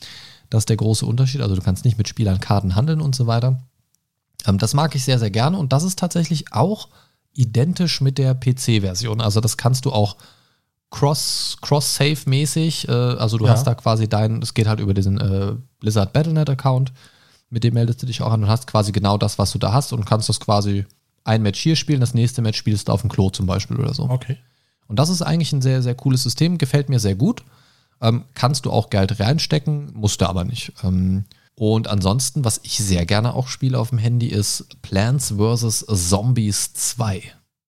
[0.50, 1.40] Das ist der große Unterschied.
[1.40, 3.60] Also du kannst nicht mit Spielern Karten handeln und so weiter.
[4.46, 6.88] Ähm, das mag ich sehr, sehr gerne und das ist tatsächlich auch
[7.38, 9.20] identisch mit der PC-Version.
[9.20, 10.16] Also das kannst du auch
[10.90, 13.52] cross, cross-save-mäßig, äh, also du Ja.
[13.52, 16.92] hast da quasi dein, es geht halt über diesen äh, Blizzard Battle.net-Account,
[17.50, 19.72] mit dem meldest du dich auch an und hast quasi genau das, was du da
[19.72, 20.84] hast und kannst das quasi
[21.24, 23.94] ein Match hier spielen, das nächste Match spielst du auf dem Klo zum Beispiel oder
[23.94, 24.04] so.
[24.08, 24.38] Okay.
[24.86, 27.42] Und das ist eigentlich ein sehr, sehr cooles System, gefällt mir sehr gut.
[28.00, 30.72] Ähm, kannst du auch Geld reinstecken, musst du aber nicht.
[30.82, 31.24] Ähm,
[31.58, 35.84] und ansonsten, was ich sehr gerne auch spiele auf dem Handy, ist Plants vs.
[35.86, 37.20] Zombies 2.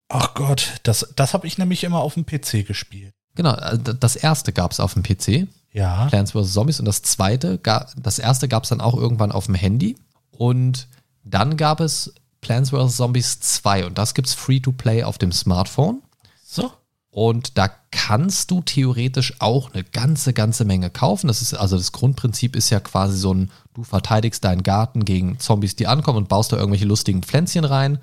[0.09, 3.15] Ach Gott, das, das habe ich nämlich immer auf dem PC gespielt.
[3.33, 6.05] Genau, äh, das erste gab es auf dem PC, Ja.
[6.05, 6.53] Plants vs.
[6.53, 9.95] Zombies, und das zweite, das erste gab es dann auch irgendwann auf dem Handy.
[10.31, 10.87] Und
[11.23, 12.95] dann gab es Plants vs.
[12.95, 16.03] Zombies 2 und das gibt es free to play auf dem Smartphone.
[16.45, 16.71] So.
[17.11, 21.27] Und da kannst du theoretisch auch eine ganze, ganze Menge kaufen.
[21.27, 25.39] Das ist also das Grundprinzip ist ja quasi so ein, du verteidigst deinen Garten gegen
[25.39, 27.99] Zombies, die ankommen und baust da irgendwelche lustigen Pflänzchen rein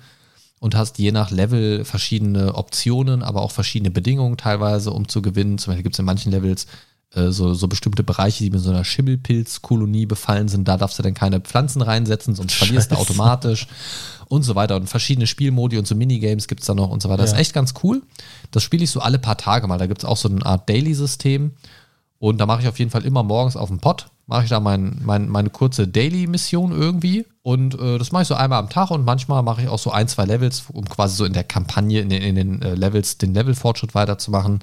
[0.59, 5.57] und hast je nach Level verschiedene Optionen, aber auch verschiedene Bedingungen teilweise, um zu gewinnen.
[5.57, 6.67] Zum Beispiel gibt es in manchen Levels
[7.13, 11.03] äh, so, so bestimmte Bereiche, die mit so einer Schimmelpilzkolonie befallen sind, da darfst du
[11.03, 13.09] dann keine Pflanzen reinsetzen, sonst verlierst du Scheiße.
[13.09, 13.67] automatisch
[14.27, 14.75] und so weiter.
[14.75, 17.21] Und verschiedene Spielmodi und so Minigames gibt's da noch und so weiter.
[17.23, 17.41] Das ist Ja.
[17.41, 18.01] echt ganz cool.
[18.51, 19.77] Das spiele ich so alle paar Tage mal.
[19.77, 21.51] Da gibt's auch so eine Art Daily-System.
[22.19, 24.59] Und da mache ich auf jeden Fall immer morgens auf dem Pott, mache ich da
[24.59, 27.25] mein, mein, meine kurze Daily-Mission irgendwie.
[27.43, 29.91] Und äh, das mache ich so einmal am Tag und manchmal mache ich auch so
[29.91, 33.19] ein, zwei Levels, um quasi so in der Kampagne, in den, in den äh, Levels,
[33.19, 34.59] den Levelfortschritt weiterzumachen.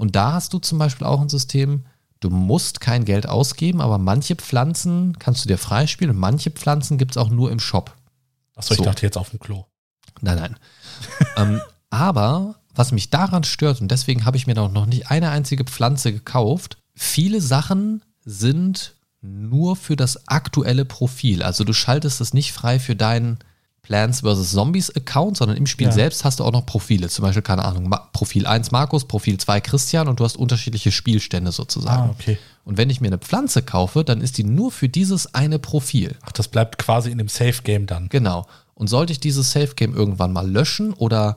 [0.00, 1.84] Und da hast du zum Beispiel auch ein System,
[2.20, 6.96] du musst kein Geld ausgeben, aber manche Pflanzen kannst du dir freispielen und manche Pflanzen
[6.96, 7.94] gibt es auch nur im Shop.
[8.56, 8.84] Achso, ich So.
[8.84, 9.66] dachte jetzt auf dem Klo.
[10.22, 10.56] Nein, nein.
[11.36, 11.60] ähm,
[11.90, 15.64] aber was mich daran stört, und deswegen habe ich mir noch noch nicht eine einzige
[15.64, 21.42] Pflanze gekauft, viele Sachen sind nur für das aktuelle Profil.
[21.42, 23.38] Also du schaltest es nicht frei für deinen
[23.90, 24.52] Plants vs.
[24.52, 25.92] Zombies Account, sondern im Spiel Ja.
[25.92, 27.08] selbst hast du auch noch Profile.
[27.08, 30.92] Zum Beispiel, keine Ahnung, Ma Profil 1 Markus, Profil 2 Christian und du hast unterschiedliche
[30.92, 32.10] Spielstände sozusagen.
[32.10, 32.38] Ah, okay.
[32.62, 36.16] Und wenn ich mir eine Pflanze kaufe, dann ist die nur für dieses eine Profil.
[36.22, 38.08] Ach, das bleibt quasi in dem Safe-Game dann.
[38.10, 38.46] Genau.
[38.74, 41.36] Und sollte ich dieses Safe Game irgendwann mal löschen oder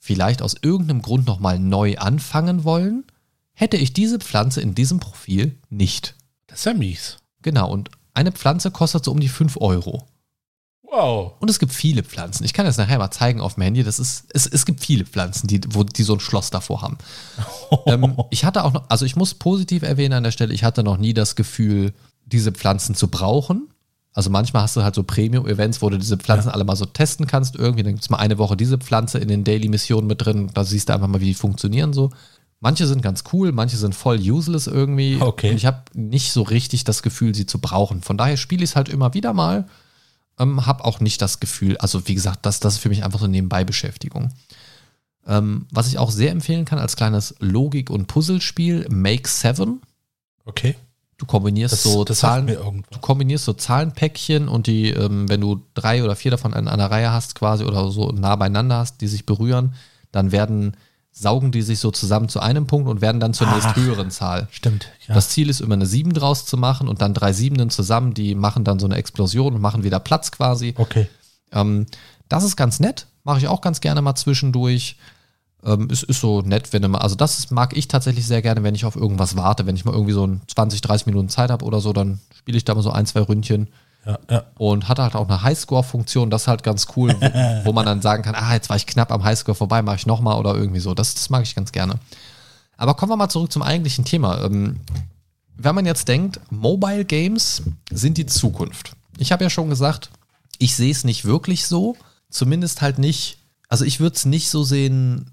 [0.00, 3.04] vielleicht aus irgendeinem Grund nochmal neu anfangen wollen,
[3.52, 6.16] hätte ich diese Pflanze in diesem Profil nicht.
[6.48, 7.18] Das ist ja mies.
[7.42, 7.70] Genau.
[7.70, 10.08] Und eine Pflanze kostet so um die 5 Euro.
[10.94, 11.32] Wow.
[11.40, 12.44] Und es gibt viele Pflanzen.
[12.44, 13.82] Ich kann das nachher mal zeigen auf dem Handy.
[13.82, 16.98] Das ist, es, es gibt viele Pflanzen, die, wo, die so ein Schloss davor haben.
[17.86, 20.84] ähm, ich hatte auch noch, also ich muss positiv erwähnen an der Stelle, ich hatte
[20.84, 21.92] noch nie das Gefühl,
[22.26, 23.68] diese Pflanzen zu brauchen.
[24.12, 27.26] Also manchmal hast du halt so Premium-Events, wo du diese Pflanzen alle mal so testen
[27.26, 27.56] kannst.
[27.56, 30.50] Irgendwie, dann gibt es mal eine Woche diese Pflanze in den Daily-Missionen mit drin.
[30.54, 32.10] Da siehst du einfach mal, wie die funktionieren so.
[32.60, 35.18] Manche sind ganz cool, manche sind voll useless irgendwie.
[35.20, 35.50] Okay.
[35.50, 38.00] Und ich habe nicht so richtig das Gefühl, sie zu brauchen.
[38.02, 39.66] Von daher spiele ich es halt immer wieder mal.
[40.38, 43.20] Ähm, habe auch nicht das Gefühl, also wie gesagt, das, das ist für mich einfach
[43.20, 44.30] so Nebenbei-Beschäftigung.
[45.26, 49.80] Ähm, was ich auch sehr empfehlen kann als kleines Logik- und Puzzlespiel, Make Seven.
[50.44, 50.76] Okay.
[51.16, 55.62] Du kombinierst Das, so das Zahlen, du kombinierst so Zahlenpäckchen und die, ähm, wenn du
[55.74, 59.06] drei oder vier davon in einer Reihe hast, quasi oder so nah beieinander hast, die
[59.06, 59.74] sich berühren,
[60.10, 60.76] dann werden,
[61.16, 63.54] saugen die sich so zusammen zu einem Punkt und werden dann zur Ach.
[63.54, 64.48] nächsthöheren Zahl.
[64.50, 64.88] Stimmt.
[65.06, 65.14] Ja.
[65.14, 68.34] Das Ziel ist immer eine 7 draus zu machen und dann drei Siebenen zusammen, die
[68.34, 70.74] machen dann so eine Explosion und machen wieder Platz quasi.
[70.76, 71.06] okay.
[71.52, 71.86] Ähm,
[72.28, 74.96] das ist ganz nett, mache ich auch ganz gerne mal zwischendurch.
[75.62, 78.74] Ähm, es ist so nett, wenn mal, also das mag ich tatsächlich sehr gerne, wenn
[78.74, 79.66] ich auf irgendwas warte.
[79.66, 82.56] Wenn ich mal irgendwie so ein 20, 30 Minuten Zeit habe oder so, dann spiele
[82.56, 83.68] ich da mal so ein, zwei Ründchen
[84.56, 88.02] Und hat halt auch eine Highscore-Funktion, das ist halt ganz cool, wo, wo man dann
[88.02, 90.80] sagen kann, ah, jetzt war ich knapp am Highscore vorbei, mache ich nochmal oder irgendwie
[90.80, 90.94] so.
[90.94, 91.94] Das, das mag ich ganz gerne.
[92.76, 94.42] Aber kommen wir mal zurück zum eigentlichen Thema.
[94.44, 94.80] Ähm,
[95.56, 98.92] wenn man jetzt denkt, Mobile Games sind die Zukunft.
[99.18, 100.10] Ich habe ja schon gesagt,
[100.58, 101.96] ich sehe es nicht wirklich so.
[102.30, 103.38] Zumindest halt nicht,
[103.68, 105.30] also ich würde es nicht so sehen,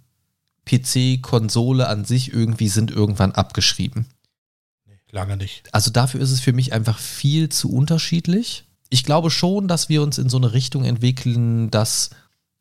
[0.66, 4.06] PC, Konsole an sich irgendwie sind irgendwann abgeschrieben.
[5.12, 5.70] Lange nicht.
[5.74, 8.66] Also dafür ist es für mich einfach viel zu unterschiedlich.
[8.90, 12.12] Ich glaube schon, dass wir uns in so eine Richtung entwickeln, dass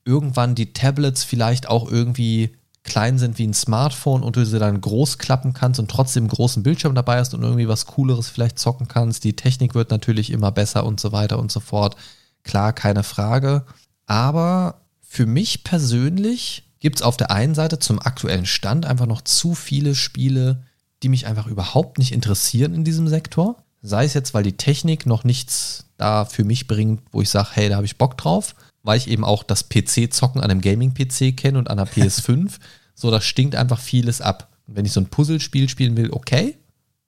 [0.04, 4.80] irgendwann die Tablets vielleicht auch irgendwie klein sind wie ein Smartphone und du sie dann
[4.80, 8.58] groß klappen kannst und trotzdem einen großen Bildschirm dabei hast und irgendwie was Cooleres vielleicht
[8.58, 9.24] zocken kannst.
[9.24, 11.96] Die Technik wird natürlich immer besser und so weiter und so fort.
[12.42, 13.64] Klar, keine Frage.
[14.06, 19.20] Aber für mich persönlich gibt es auf der einen Seite zum aktuellen Stand einfach noch
[19.20, 20.64] zu viele Spiele,
[21.02, 23.56] die mich einfach überhaupt nicht interessieren in diesem Sektor.
[23.82, 27.50] Sei es jetzt, weil die Technik noch nichts da für mich bringt, wo ich sage,
[27.52, 31.36] hey, da habe ich Bock drauf, weil ich eben auch das PC-Zocken an einem Gaming-PC
[31.36, 32.58] kenne und an einer PS5.
[32.94, 34.50] so, da stinkt einfach vieles ab.
[34.66, 36.58] Und wenn ich so ein Puzzlespiel spielen will, okay,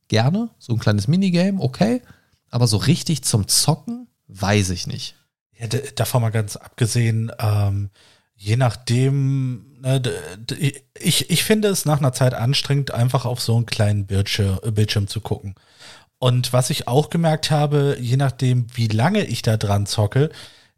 [0.08, 0.50] gerne.
[0.58, 2.02] So ein kleines Minigame, okay.
[2.50, 5.14] Aber so richtig zum Zocken, weiß ich nicht.
[5.58, 7.90] Ja, davon mal ganz abgesehen, ähm,
[8.34, 9.71] je nachdem,
[10.98, 15.08] ich, ich finde es nach einer Zeit anstrengend, einfach auf so einen kleinen Bildschirm, Bildschirm
[15.08, 15.54] zu gucken.
[16.18, 20.30] Und was ich auch gemerkt habe, je nachdem, wie lange ich da dran zocke,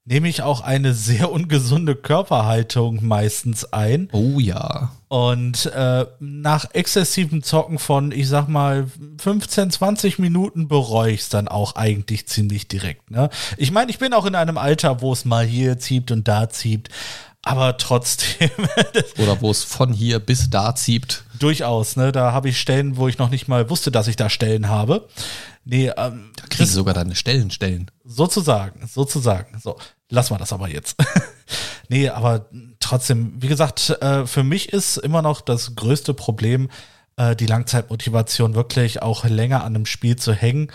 [0.07, 4.09] nehme ich auch eine sehr ungesunde Körperhaltung meistens ein.
[4.13, 4.93] Oh ja.
[5.09, 8.87] Und äh, nach exzessivem Zocken von, ich sag mal,
[9.21, 13.11] 15, 20 Minuten bereue ich es dann auch eigentlich ziemlich direkt.
[13.11, 13.31] Ne?
[13.57, 16.49] Ich meine, ich bin auch in einem Alter, wo es mal hier zieht und da
[16.49, 16.89] zieht,
[17.45, 18.51] aber trotzdem
[19.19, 21.25] Oder wo es von hier bis da zieht.
[21.39, 21.97] durchaus.
[21.97, 22.13] Ne?
[22.13, 25.09] Da habe ich Stellen, wo ich noch nicht mal wusste, dass ich da Stellen habe.
[25.65, 27.91] Nee, ähm, Da kriegst du sogar deine Stellen stellen.
[28.05, 29.59] Sozusagen, sozusagen.
[29.61, 29.79] So,
[30.11, 30.97] lass mal das aber jetzt.
[31.89, 32.47] nee, aber
[32.81, 36.69] trotzdem, wie gesagt, äh, für mich ist immer noch das größte Problem,
[37.17, 40.69] äh, die Langzeitmotivation wirklich auch länger an einem Spiel zu hängen.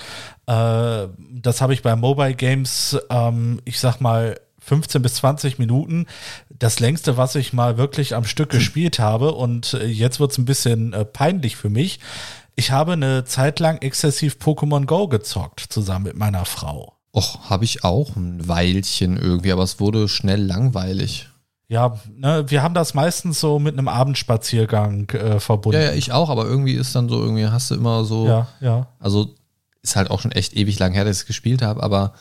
[0.47, 4.39] Äh, das habe ich bei Mobile Games, ähm, ich sag mal,
[4.69, 6.05] 15 bis 20 Minuten.
[6.49, 9.33] Das längste, was ich mal wirklich am Stück gespielt habe.
[9.33, 11.99] Und äh, jetzt wird's ein bisschen äh, peinlich für mich
[12.55, 16.93] Ich habe eine Zeit lang exzessiv Pokémon Go gezockt, zusammen mit meiner Frau.
[17.15, 21.27] Och, habe ich auch ein Weilchen irgendwie, aber es wurde schnell langweilig.
[21.67, 25.79] Ja, ne, wir haben das meistens so mit einem Abendspaziergang äh, verbunden.
[25.79, 28.47] Ja, ja, ich auch, aber irgendwie ist dann so, irgendwie hast du immer so, ja,
[28.59, 28.87] ja.
[28.99, 29.35] also
[29.81, 32.13] ist halt auch schon echt ewig lang her, dass ich es gespielt habe, aber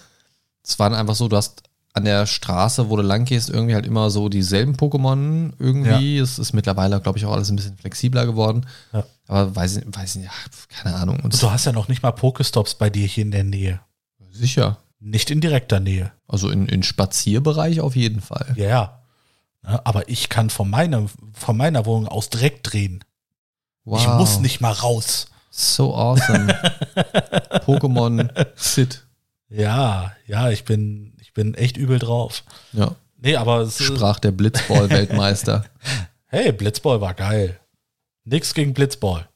[0.63, 1.63] es war dann einfach so, du hast
[1.95, 6.18] an der Straße, wo du lang gehst, irgendwie halt immer so dieselben Pokémon irgendwie.
[6.18, 8.66] Es ist mittlerweile, glaube ich, auch alles ein bisschen flexibler geworden.
[8.93, 9.05] Ja.
[9.26, 10.32] Aber weiß ich, weiß ich nicht,
[10.82, 11.20] keine Ahnung.
[11.20, 13.80] Und Du hast ja noch nicht mal Pokestops bei dir hier in der Nähe.
[14.30, 14.78] sicher.
[15.01, 16.12] Nicht in direkter Nähe.
[16.26, 18.53] Also in, in Spazierbereich auf jeden Fall.
[18.57, 19.03] Ja, ja.
[19.64, 23.05] Ja, Aber ich kann von, meinem, von meiner Wohnung aus direkt drehen.
[23.84, 24.01] Wow.
[24.01, 25.28] Ich muss nicht mal raus.
[25.51, 26.53] So awesome.
[27.66, 29.07] Pokémon Sit.
[29.49, 32.43] Ja, ja, ich bin, bin echt übel drauf.
[32.72, 35.64] Ja, Nee, aber es sprach der Blitzball-Weltmeister.
[36.26, 37.59] hey, Blitzball war geil.
[38.24, 39.28] Nix gegen Blitzball.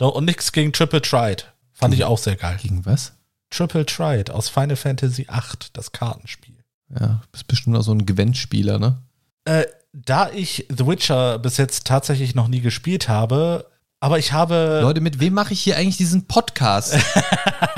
[0.00, 1.52] No, und nix gegen Triple Tried.
[1.72, 2.58] Fand ich auch sehr geil.
[2.60, 3.12] Gegen was?
[3.50, 6.56] Triple Tried aus Final Fantasy VIII, das Kartenspiel.
[6.88, 9.02] Ja, du bist bestimmt auch so ein Gewendspieler, ne?
[9.44, 13.69] Äh, da ich The Witcher bis jetzt tatsächlich noch nie gespielt habe,
[14.00, 16.96] aber ich habe, Leute, mit wem mache ich hier eigentlich diesen Podcast?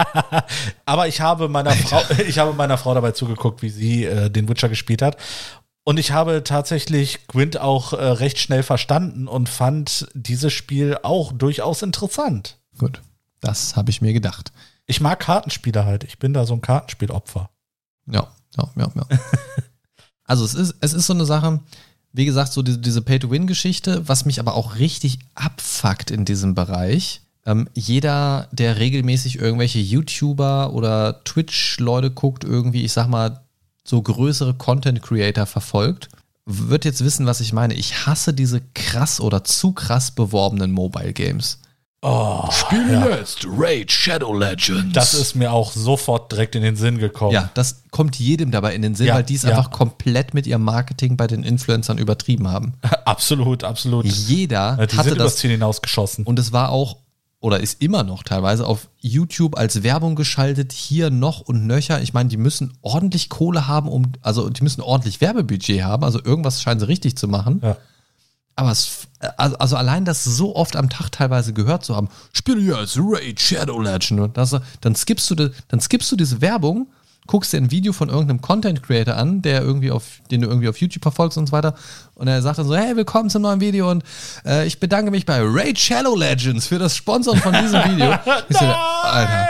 [0.86, 4.48] aber ich habe meiner Frau, ich habe meiner Frau dabei zugeguckt, wie sie äh, den
[4.48, 5.16] Witcher gespielt hat.
[5.84, 11.32] Und ich habe tatsächlich Gwent auch äh, recht schnell verstanden und fand dieses Spiel auch
[11.32, 12.58] durchaus interessant.
[12.78, 13.02] Gut,
[13.40, 14.52] das habe ich mir gedacht.
[14.86, 16.04] Ich mag Kartenspiele halt.
[16.04, 17.50] Ich bin da so ein Kartenspielopfer.
[18.06, 19.06] Ja, ja, ja, ja.
[20.24, 21.58] also es ist, es ist so eine Sache,
[22.12, 27.22] wie gesagt, so diese, diese Pay-to-Win-Geschichte, was mich aber auch richtig abfuckt in diesem Bereich.
[27.44, 33.40] Ähm, jeder, der regelmäßig irgendwelche YouTuber oder Twitch-Leute guckt, irgendwie, ich sag mal,
[33.84, 36.08] so größere Content-Creator verfolgt,
[36.44, 37.74] wird jetzt wissen, was ich meine.
[37.74, 41.61] Ich hasse diese krass oder zu krass beworbenen Mobile-Games.
[42.05, 44.92] Oh, jetzt Raid Shadow Legends.
[44.92, 47.32] das ist mir auch sofort direkt in den Sinn gekommen.
[47.32, 49.50] Ja, das kommt jedem dabei in den Sinn, Ja, weil die es ja.
[49.50, 52.74] einfach komplett mit ihrem Marketing bei den Influencern übertrieben haben.
[53.05, 54.05] absolut, absolut.
[54.05, 56.24] Jeder Ja, die hatte sind das Ziel hinausgeschossen.
[56.24, 56.96] und es war auch
[57.38, 62.00] oder ist immer noch teilweise auf YouTube als Werbung geschaltet, hier noch und nöcher.
[62.00, 66.22] Ich meine, die müssen ordentlich Kohle haben, um, also die müssen ordentlich Werbebudget haben, also
[66.22, 67.61] irgendwas scheinen sie richtig zu machen.
[67.62, 67.76] Ja.
[68.55, 72.61] Aber es, also, also allein das so oft am Tag teilweise gehört zu haben, spiele
[72.61, 75.34] jetzt Raid Shadow Legend und das, dann skippst du,
[75.68, 76.88] dann skippst du diese Werbung,
[77.26, 80.68] guckst dir ein Video von irgendeinem Content Creator an, der irgendwie auf, den du irgendwie
[80.68, 81.74] auf YouTube verfolgst und so weiter,
[82.14, 84.05] und er sagt dann so, hey, willkommen zum neuen Video und
[84.44, 88.11] äh, ich bedanke mich bei Raid Shadow Legends für das Sponsoren von diesem Video.
[89.03, 89.48] Alter.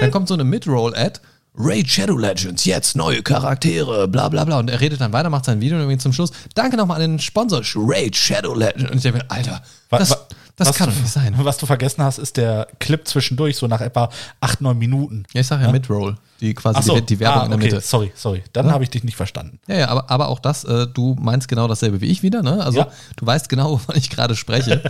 [0.00, 1.20] Dann kommt so eine Mid-Roll-Ad.
[1.58, 4.58] Raid Shadow Legends, jetzt neue Charaktere, bla bla bla.
[4.58, 6.30] Und er redet dann weiter, macht sein Video und irgendwie zum Schluss.
[6.54, 8.90] Danke nochmal an den Sponsor, Raid Shadow Legends.
[8.90, 10.10] Und ich denke mir, Alter, Wa- das,
[10.56, 11.34] das was kann doch nicht sein.
[11.44, 14.08] Was du vergessen hast, ist der Clip zwischendurch, so nach etwa
[14.40, 15.24] acht, neun Minuten.
[15.32, 17.66] Ja, ich sag ja, Mid-Roll, die quasi so, die, die Werbung ah, in der okay,
[17.66, 17.80] Mitte.
[17.80, 18.42] sorry, sorry.
[18.52, 19.58] Dann habe ich dich nicht verstanden.
[19.66, 22.62] Ja, ja, aber, aber auch das, äh, du meinst genau dasselbe wie ich wieder, ne?
[22.64, 22.88] Also Ja.
[23.16, 24.82] du weißt genau, wovon ich gerade spreche.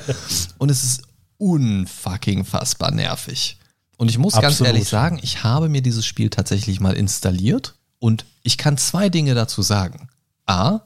[0.59, 1.03] und es ist
[1.39, 3.59] unfucking fassbar nervig.
[3.97, 4.73] Und ich muss ganz Absolut.
[4.75, 9.35] ehrlich sagen, ich habe mir dieses Spiel tatsächlich mal installiert und ich kann zwei Dinge
[9.35, 10.09] dazu sagen.
[10.47, 10.81] A,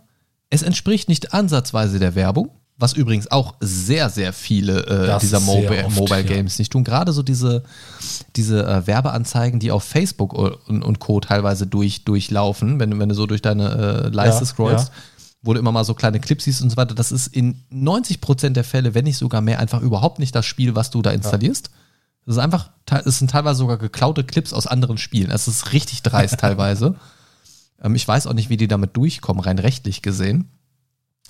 [0.48, 5.84] es entspricht nicht ansatzweise der Werbung, was übrigens auch sehr, sehr viele äh, dieser Mobile,
[5.86, 6.26] oft, Mobile ja.
[6.36, 6.82] Games nicht tun.
[6.84, 7.62] Gerade so diese,
[8.36, 11.20] diese äh, Werbeanzeigen, die auf Facebook und, und Co.
[11.20, 14.94] teilweise durch, durchlaufen, wenn, du- wenn du so durch deine äh, Leiste Ja, scrollst, ja.
[15.42, 16.94] wo du immer mal so kleine Clips siehst und so weiter.
[16.94, 20.74] Das ist in 90% der Fälle, wenn nicht sogar mehr, einfach überhaupt nicht das Spiel,
[20.74, 21.70] was du da installierst.
[22.26, 22.70] Das ist einfach,
[23.04, 25.30] es sind teilweise sogar geklaute Clips aus anderen Spielen.
[25.30, 26.96] Es ist richtig dreist teilweise.
[27.82, 30.50] Ähm, ich weiß auch nicht, wie die damit durchkommen, rein rechtlich gesehen.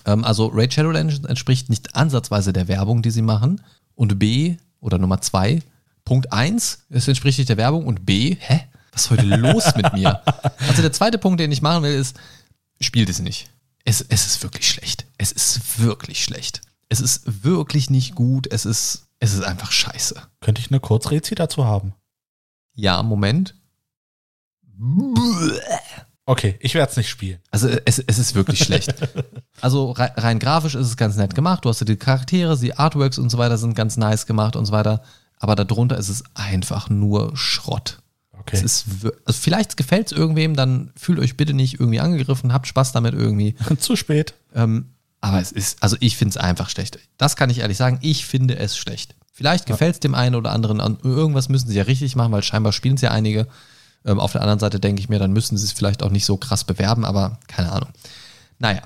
[0.04, 3.62] Ähm, also Raid Shadow Legends entspricht nicht ansatzweise der Werbung, die sie machen.
[3.94, 5.62] Und B, oder Nummer zwei,
[6.04, 7.86] Punkt eins, es entspricht nicht der Werbung.
[7.86, 8.62] Und B, hä?
[8.92, 10.20] Was ist heute los mit mir?
[10.68, 12.16] Also der zweite Punkt, den ich machen will, ist,
[12.80, 13.50] spielt es nicht.
[13.84, 15.06] Es, es ist wirklich schlecht.
[15.18, 16.60] Es ist wirklich schlecht.
[16.88, 18.46] Es ist wirklich nicht gut.
[18.52, 20.20] Es ist, es ist einfach scheiße.
[20.40, 21.94] Könnte ich eine Kurzrezi dazu haben?
[22.74, 23.54] Ja, Moment.
[26.24, 27.38] Okay, ich werde es nicht spielen.
[27.50, 28.94] Also es, es ist wirklich schlecht.
[29.62, 31.66] Also rein, rein grafisch ist es ganz nett gemacht.
[31.66, 34.64] Du hast ja die Charaktere, die Artworks und so weiter sind ganz nice gemacht und
[34.64, 35.02] so weiter.
[35.36, 37.98] Aber darunter ist es einfach nur Schrott.
[38.32, 38.56] Okay.
[38.56, 38.86] Es ist,
[39.26, 43.12] also vielleicht gefällt es irgendwem, dann fühlt euch bitte nicht irgendwie angegriffen, habt Spaß damit
[43.12, 43.54] irgendwie.
[43.78, 44.32] Zu spät.
[44.54, 46.98] Ähm, aber es ist, also ich finde es einfach schlecht.
[47.18, 49.14] Das kann ich ehrlich sagen, ich finde es schlecht.
[49.32, 52.42] Vielleicht gefällt es dem einen oder anderen, an irgendwas müssen sie ja richtig machen, weil
[52.42, 53.48] scheinbar spielen es ja einige.
[54.04, 56.24] Ähm, auf der anderen Seite denke ich mir, dann müssen sie es vielleicht auch nicht
[56.24, 57.90] so krass bewerben, aber keine Ahnung.
[58.58, 58.82] Naja.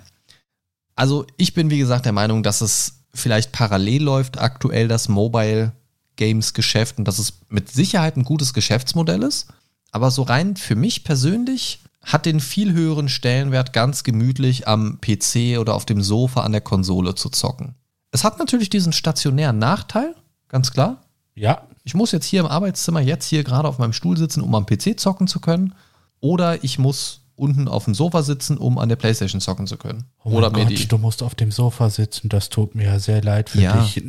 [0.97, 5.73] Also ich bin wie gesagt der Meinung, dass es vielleicht parallel läuft aktuell das Mobile
[6.17, 9.49] Games-Geschäft und dass es mit Sicherheit ein gutes Geschäftsmodell ist.
[9.91, 15.59] Aber so rein für mich persönlich hat den viel höheren Stellenwert, ganz gemütlich am PC
[15.59, 17.75] oder auf dem Sofa an der Konsole zu zocken.
[18.13, 20.15] Es hat natürlich diesen stationären Nachteil,
[20.49, 21.03] ganz klar.
[21.35, 24.55] Ja, Ich muss jetzt hier im Arbeitszimmer jetzt hier gerade auf meinem Stuhl sitzen, um
[24.55, 25.75] am PC zocken zu können.
[26.21, 30.05] Oder ich muss unten auf dem Sofa sitzen, um an der Playstation zocken zu können.
[30.23, 30.87] Oh mein oder Gott, die.
[30.87, 33.83] du musst auf dem Sofa sitzen, das tut mir ja sehr leid für Ja.
[33.83, 34.03] dich.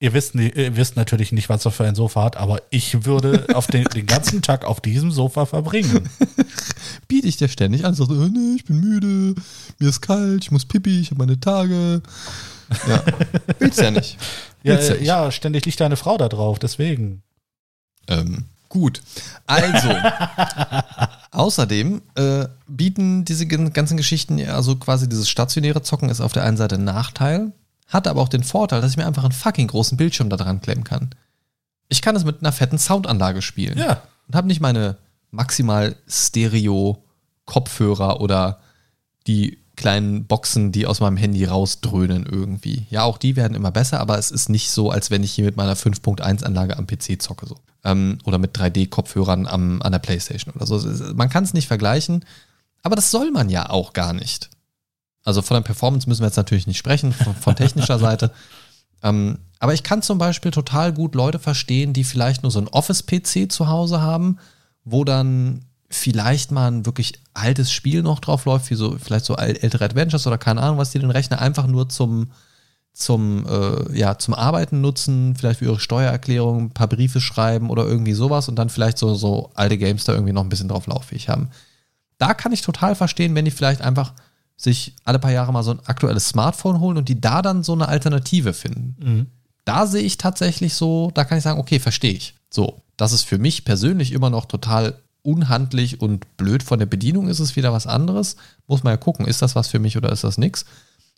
[0.00, 3.46] Ihr wisst, ihr wisst natürlich nicht, was er für ein Sofa hat, aber ich würde
[3.54, 6.08] auf den, den ganzen Tag auf diesem Sofa verbringen.
[7.12, 9.34] biete ich dir ständig an, sagst, oh, nee, ich bin müde,
[9.78, 12.00] mir ist kalt, ich muss pipi, ich habe meine Tage.
[12.88, 13.02] Ja,
[13.58, 14.16] willst ja nicht.
[14.62, 15.02] Ja, Willst nicht.
[15.02, 17.22] ja, ständig liegt deine Frau da drauf, deswegen.
[18.08, 19.02] Ähm, gut.
[19.46, 19.90] Also,
[21.32, 26.44] außerdem äh, bieten diese ganzen Geschichten, ja, also quasi dieses stationäre Zocken ist auf der
[26.44, 27.52] einen Seite ein Nachteil,
[27.88, 30.62] hat aber auch den Vorteil, dass ich mir einfach einen fucking großen Bildschirm da dran
[30.62, 31.10] klemmen kann.
[31.90, 33.76] Ich kann es mit einer fetten Soundanlage spielen.
[33.76, 34.00] Ja.
[34.28, 34.96] und habe nicht meine
[35.32, 37.02] maximal Stereo
[37.44, 38.60] Kopfhörer oder
[39.26, 42.86] die kleinen Boxen, die aus meinem Handy rausdröhnen irgendwie.
[42.90, 45.44] Ja, auch die werden immer besser, aber es ist nicht so, als wenn ich hier
[45.44, 47.56] mit meiner 5.1 Anlage am PC zocke so.
[47.84, 50.78] Ähm, oder mit 3D Kopfhörern am, an der Playstation oder so.
[51.14, 52.24] Man kann es nicht vergleichen,
[52.82, 54.50] aber das soll man ja auch gar nicht.
[55.24, 58.30] Also von der Performance müssen wir jetzt natürlich nicht sprechen, von, von technischer Seite.
[59.02, 62.68] Ähm, aber ich kann zum Beispiel total gut Leute verstehen, die vielleicht nur so ein
[62.68, 64.38] Office-PC zu Hause haben,
[64.84, 69.36] wo dann vielleicht mal ein wirklich altes Spiel noch drauf läuft, wie so vielleicht so
[69.36, 72.30] äl- ältere Adventures oder keine Ahnung, was die den Rechner einfach nur zum
[72.94, 77.86] zum äh, ja zum Arbeiten nutzen, vielleicht für ihre Steuererklärung, ein paar Briefe schreiben oder
[77.86, 80.86] irgendwie sowas und dann vielleicht so so alte Games da irgendwie noch ein bisschen drauf
[80.86, 81.50] lauffähig haben.
[82.18, 84.12] Da kann ich total verstehen, wenn die vielleicht einfach
[84.56, 87.72] sich alle paar Jahre mal so ein aktuelles Smartphone holen und die da dann so
[87.72, 88.96] eine Alternative finden
[89.64, 92.34] da sehe ich tatsächlich so, da kann ich sagen, okay, verstehe ich.
[92.50, 97.28] So, das ist für mich persönlich immer noch total unhandlich und blöd von der Bedienung
[97.28, 98.36] ist es wieder was anderes.
[98.66, 100.64] Muss man ja gucken, ist das was für mich oder ist das nichts?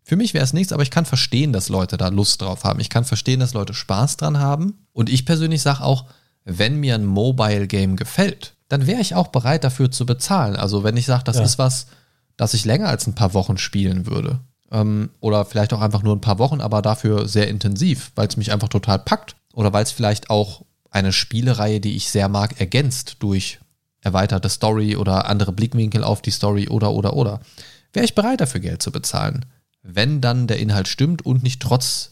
[0.02, 2.80] Für mich wäre es nichts, aber ich kann verstehen, dass Leute da Lust drauf haben.
[2.80, 4.86] Ich kann verstehen, dass Leute Spaß dran haben.
[4.92, 6.04] Und ich persönlich sage auch,
[6.44, 10.56] wenn mir ein Mobile Game gefällt, dann wäre ich auch bereit dafür zu bezahlen.
[10.56, 11.42] Also wenn ich sage, das Ja.
[11.44, 11.86] ist was,
[12.36, 14.40] das ich länger als ein paar Wochen spielen würde.
[14.70, 18.36] Ähm, oder vielleicht auch einfach nur ein paar Wochen, aber dafür sehr intensiv, weil es
[18.36, 19.36] mich einfach total packt.
[19.54, 20.64] Oder weil es vielleicht auch
[20.94, 23.58] eine Spielereihe, die ich sehr mag, ergänzt durch
[24.00, 27.40] erweiterte Story oder andere Blickwinkel auf die Story oder oder oder.
[27.92, 29.44] Wäre ich bereit dafür Geld zu bezahlen,
[29.82, 32.10] wenn dann der Inhalt stimmt und nicht trotz,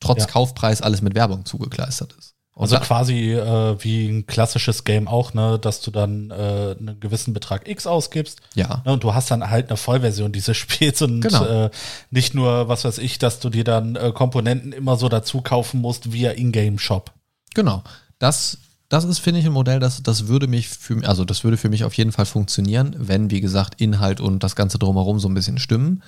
[0.00, 0.26] trotz Ja.
[0.26, 2.34] Kaufpreis alles mit Werbung zugekleistert ist.
[2.54, 6.34] Und Also quasi äh, wie ein klassisches Game auch, ne, dass du dann äh,
[6.78, 8.40] einen gewissen Betrag X ausgibst.
[8.54, 11.44] ja, Ne, und du hast dann halt eine Vollversion dieses Spiels und Genau.
[11.46, 11.70] äh,
[12.10, 15.80] nicht nur, was weiß ich, dass du dir dann äh, Komponenten immer so dazu kaufen
[15.80, 17.12] musst via Ingame-Shop.
[17.54, 17.82] Genau.
[18.20, 18.58] Das,
[18.88, 21.68] das ist, finde ich, ein Modell, das, das würde mich für, also das würde für
[21.68, 25.34] mich auf jeden Fall funktionieren, wenn, wie gesagt, Inhalt und das Ganze drumherum so ein
[25.34, 26.02] bisschen stimmen.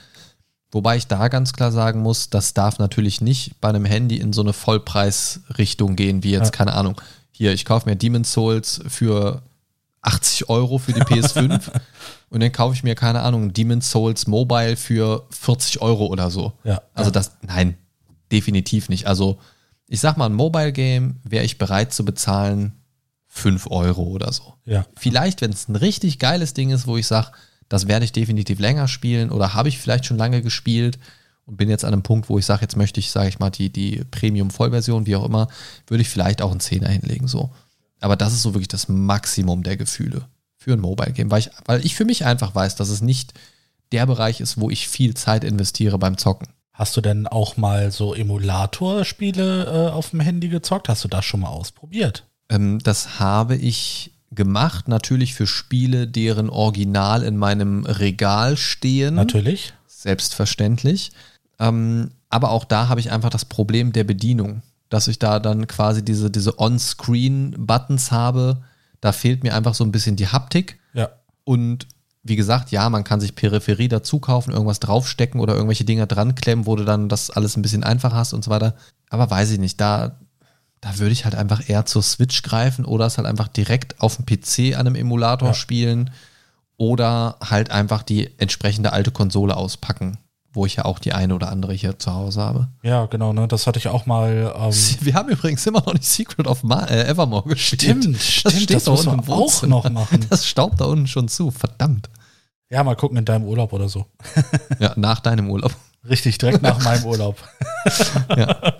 [0.70, 4.32] Wobei ich da ganz klar sagen muss, das darf natürlich nicht bei einem Handy in
[4.32, 6.50] so eine Vollpreisrichtung gehen, wie jetzt, Ja.
[6.50, 7.00] keine Ahnung.
[7.30, 9.42] Hier, ich kaufe mir Demon's Souls für
[10.02, 11.60] 80 Euro für die PS5
[12.30, 16.52] und dann kaufe ich mir, keine Ahnung, Demon's Souls Mobile für 40 Euro oder so.
[16.64, 16.82] Ja.
[16.94, 17.76] Also das, nein,
[18.30, 19.06] definitiv nicht.
[19.06, 19.38] Also
[19.88, 22.72] ich sag mal, ein Mobile Game wäre ich bereit zu bezahlen
[23.28, 24.54] 5 Euro oder so.
[24.64, 24.86] Ja.
[24.96, 27.32] Vielleicht, wenn es ein richtig geiles Ding ist, wo ich sage,
[27.68, 30.98] das werde ich definitiv länger spielen oder habe ich vielleicht schon lange gespielt
[31.46, 33.50] und bin jetzt an einem Punkt, wo ich sage, jetzt möchte ich, sage ich mal,
[33.50, 35.48] die, die Premium-Vollversion, wie auch immer,
[35.86, 37.26] würde ich vielleicht auch einen Zehner hinlegen.
[37.26, 37.50] So.
[38.00, 40.26] Aber das ist so wirklich das Maximum der Gefühle
[40.56, 43.32] für ein Mobile-Game, weil ich, weil ich für mich einfach weiß, dass es nicht
[43.92, 46.48] der Bereich ist, wo ich viel Zeit investiere beim Zocken.
[46.82, 50.88] Hast du denn auch mal so Emulator-Spiele äh, auf dem Handy gezockt?
[50.88, 52.24] Hast du das schon mal ausprobiert?
[52.48, 59.14] Ähm, das habe ich gemacht, natürlich für Spiele, deren Original in meinem Regal stehen.
[59.14, 59.74] Natürlich.
[59.86, 61.12] Selbstverständlich.
[61.60, 65.68] Ähm, aber auch da habe ich einfach das Problem der Bedienung, dass ich da dann
[65.68, 68.64] quasi diese, diese On-Screen-Buttons habe.
[69.00, 70.80] Da fehlt mir einfach so ein bisschen die Haptik.
[70.94, 71.10] Ja.
[71.44, 71.86] Und
[72.24, 76.34] wie gesagt, ja, man kann sich Peripherie dazu kaufen, irgendwas draufstecken oder irgendwelche Dinger dran
[76.34, 78.74] klemmen, wo du dann das alles ein bisschen einfacher hast und so weiter.
[79.10, 80.16] Aber weiß ich nicht, da,
[80.80, 84.16] da würde ich halt einfach eher zur Switch greifen oder es halt einfach direkt auf
[84.16, 85.54] dem PC an einem Emulator Ja.
[85.54, 86.10] spielen
[86.76, 90.18] oder halt einfach die entsprechende alte Konsole auspacken,
[90.52, 92.68] wo ich ja auch die eine oder andere hier zu Hause habe.
[92.82, 93.48] Ja, genau, ne?
[93.48, 94.52] Das hatte ich auch mal.
[94.56, 97.82] Ähm, Wir haben übrigens immer noch nicht Secret of Ma äh, Evermore gespielt.
[97.82, 100.26] Stimmt, stimmt, das da unten wir auch noch machen.
[100.30, 102.10] Das staubt da unten schon zu, verdammt.
[102.70, 104.06] ja, mal gucken in deinem Urlaub oder so.
[104.78, 105.72] Ja, nach deinem Urlaub.
[106.08, 107.36] Richtig, direkt nach meinem Urlaub.
[108.36, 108.74] Ja.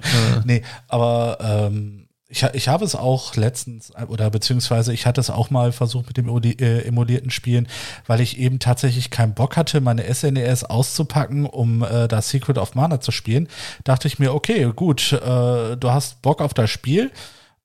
[0.44, 2.01] Nee, aber ähm,
[2.32, 6.16] ich, ich habe es auch letztens, oder beziehungsweise ich hatte es auch mal versucht mit
[6.16, 7.68] dem äh, emulierten Spielen,
[8.06, 12.56] weil ich eben tatsächlich keinen Bock hatte, meine SNES e auszupacken, um äh, das Secret
[12.56, 13.48] of Mana zu spielen.
[13.84, 17.10] Dachte ich mir, okay, gut, äh, du hast Bock auf das Spiel.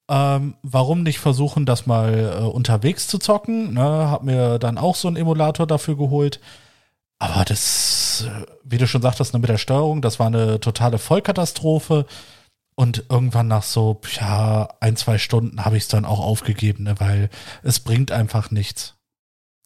[0.10, 3.74] Ähm, warum nicht versuchen, das mal äh, unterwegs zu zocken?
[3.74, 3.82] Ne?
[3.82, 6.42] Hab mir dann auch so einen Emulator dafür geholt.
[7.20, 10.98] Aber das, äh, wie du schon sagtest, ne, mit der Steuerung, das war eine totale
[10.98, 12.06] Vollkatastrophe.
[12.80, 17.00] Und irgendwann nach so, ja, ein, zwei Stunden habe ich es dann auch aufgegeben, ne,
[17.00, 17.32] weil
[17.64, 18.94] es bringt einfach nichts.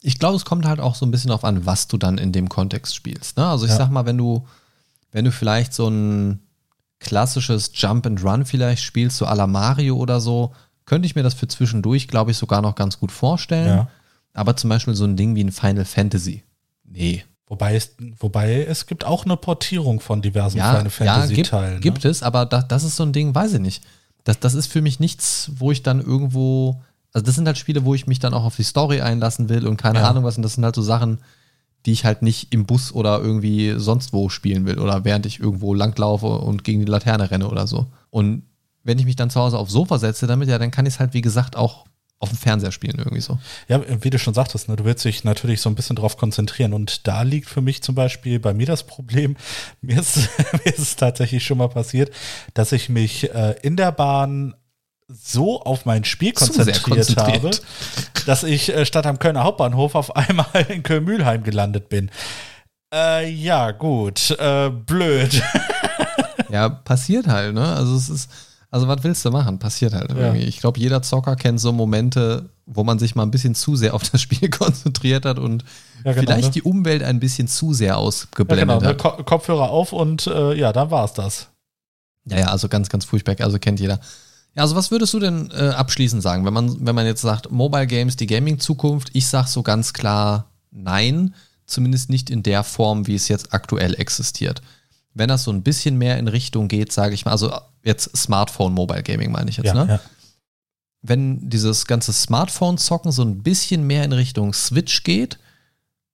[0.01, 2.32] Ich glaube, es kommt halt auch so ein bisschen darauf an, was du dann in
[2.32, 3.36] dem Kontext spielst.
[3.36, 3.45] Ne?
[3.45, 3.78] Also ich ja.
[3.78, 4.47] sag mal, wenn du,
[5.12, 6.39] wenn du vielleicht so ein
[7.01, 10.53] klassisches Jump and Run vielleicht spielst, so à la Mario oder so,
[10.86, 13.68] könnte ich mir das für zwischendurch, glaube ich, sogar noch ganz gut vorstellen.
[13.68, 13.88] Ja.
[14.34, 16.45] Aber zum Beispiel so ein Ding wie ein Final Fantasy.
[16.86, 21.74] Nee, Wobei es, wobei es gibt auch eine Portierung von diversen ja, Final Fantasy-Teilen.
[21.74, 22.02] Ja, gibt, ne?
[22.02, 23.84] gibt es, aber das, das ist so ein Ding, weiß ich nicht.
[24.24, 26.82] Das, das ist für mich nichts, wo ich dann irgendwo.
[27.12, 29.68] Also, das sind halt Spiele, wo ich mich dann auch auf die Story einlassen will
[29.68, 30.10] und keine ja.
[30.10, 30.38] Ahnung was.
[30.38, 31.18] Und das sind halt so Sachen,
[31.86, 35.41] die ich halt nicht im Bus oder irgendwie sonst wo spielen will oder während ich
[35.41, 37.88] irgendwo langlaufe und gegen die Laterne renne oder so.
[38.12, 38.43] Und
[38.86, 40.99] wenn ich mich dann zu Hause aufs Sofa setze damit, ja, dann kann ich es
[41.02, 41.84] halt, wie gesagt, auch
[42.22, 43.39] auf dem Fernseher spielen irgendwie so.
[43.67, 46.74] Ja, wie du schon sagtest, ne, du willst dich natürlich so ein bisschen drauf konzentrieren
[46.74, 49.36] und da liegt für mich zum Beispiel bei mir das Problem,
[49.82, 52.11] mir ist, mir ist es tatsächlich schon mal passiert,
[52.53, 54.53] dass ich mich äh, in der Bahn
[55.07, 57.43] so auf mein Spiel konzentriert, konzentriert.
[57.43, 57.51] habe,
[58.26, 62.11] dass ich äh, statt am Kölner Hauptbahnhof auf einmal in Köln-Mühlheim gelandet bin.
[62.93, 65.41] Äh, ja, gut, äh, blöd.
[66.49, 67.65] ja, passiert halt, ne?
[67.76, 68.30] Also es ist
[68.72, 69.59] also was willst du machen?
[69.59, 70.17] Passiert halt ja.
[70.17, 70.45] irgendwie.
[70.45, 73.93] Ich glaube, jeder Zocker kennt so Momente, wo man sich mal ein bisschen zu sehr
[73.93, 75.65] auf das Spiel konzentriert hat und
[76.05, 76.51] ja, genau, vielleicht ne?
[76.51, 79.26] die Umwelt ein bisschen zu sehr ausgeblendet ja, genau, hat.
[79.26, 81.47] Kopfhörer auf und äh, ja, dann war es das.
[82.26, 83.36] Ja, ja, also ganz, ganz furchtbar.
[83.39, 83.99] Also kennt jeder.
[84.55, 87.51] Ja, also was würdest du denn äh, abschließend sagen, wenn man, wenn man jetzt sagt,
[87.51, 89.09] Mobile Games, die Gaming-Zukunft?
[89.13, 93.95] Ich sag so ganz klar nein, zumindest nicht in der Form, wie es jetzt aktuell
[93.95, 94.61] existiert.
[95.14, 97.51] Wenn das so ein bisschen mehr in Richtung geht, sage ich mal, also
[97.84, 99.93] jetzt Smartphone Mobile Gaming meine ich jetzt, ja, ne?
[99.93, 99.99] Ja.
[101.03, 105.39] Wenn dieses ganze Smartphone-Zocken so ein bisschen mehr in Richtung Switch geht,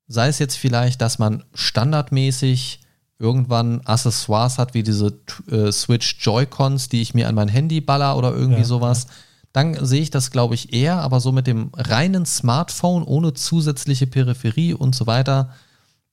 [0.07, 2.79] sei es jetzt vielleicht, dass man standardmäßig
[3.19, 5.19] irgendwann Accessoires hat, wie diese
[5.51, 9.07] äh, Switch Joy-Cons, die ich mir an mein Handy baller oder irgendwie ja, sowas,
[9.53, 14.07] dann sehe ich das, glaube ich, eher, aber so mit dem reinen Smartphone ohne zusätzliche
[14.07, 15.51] Peripherie und so weiter,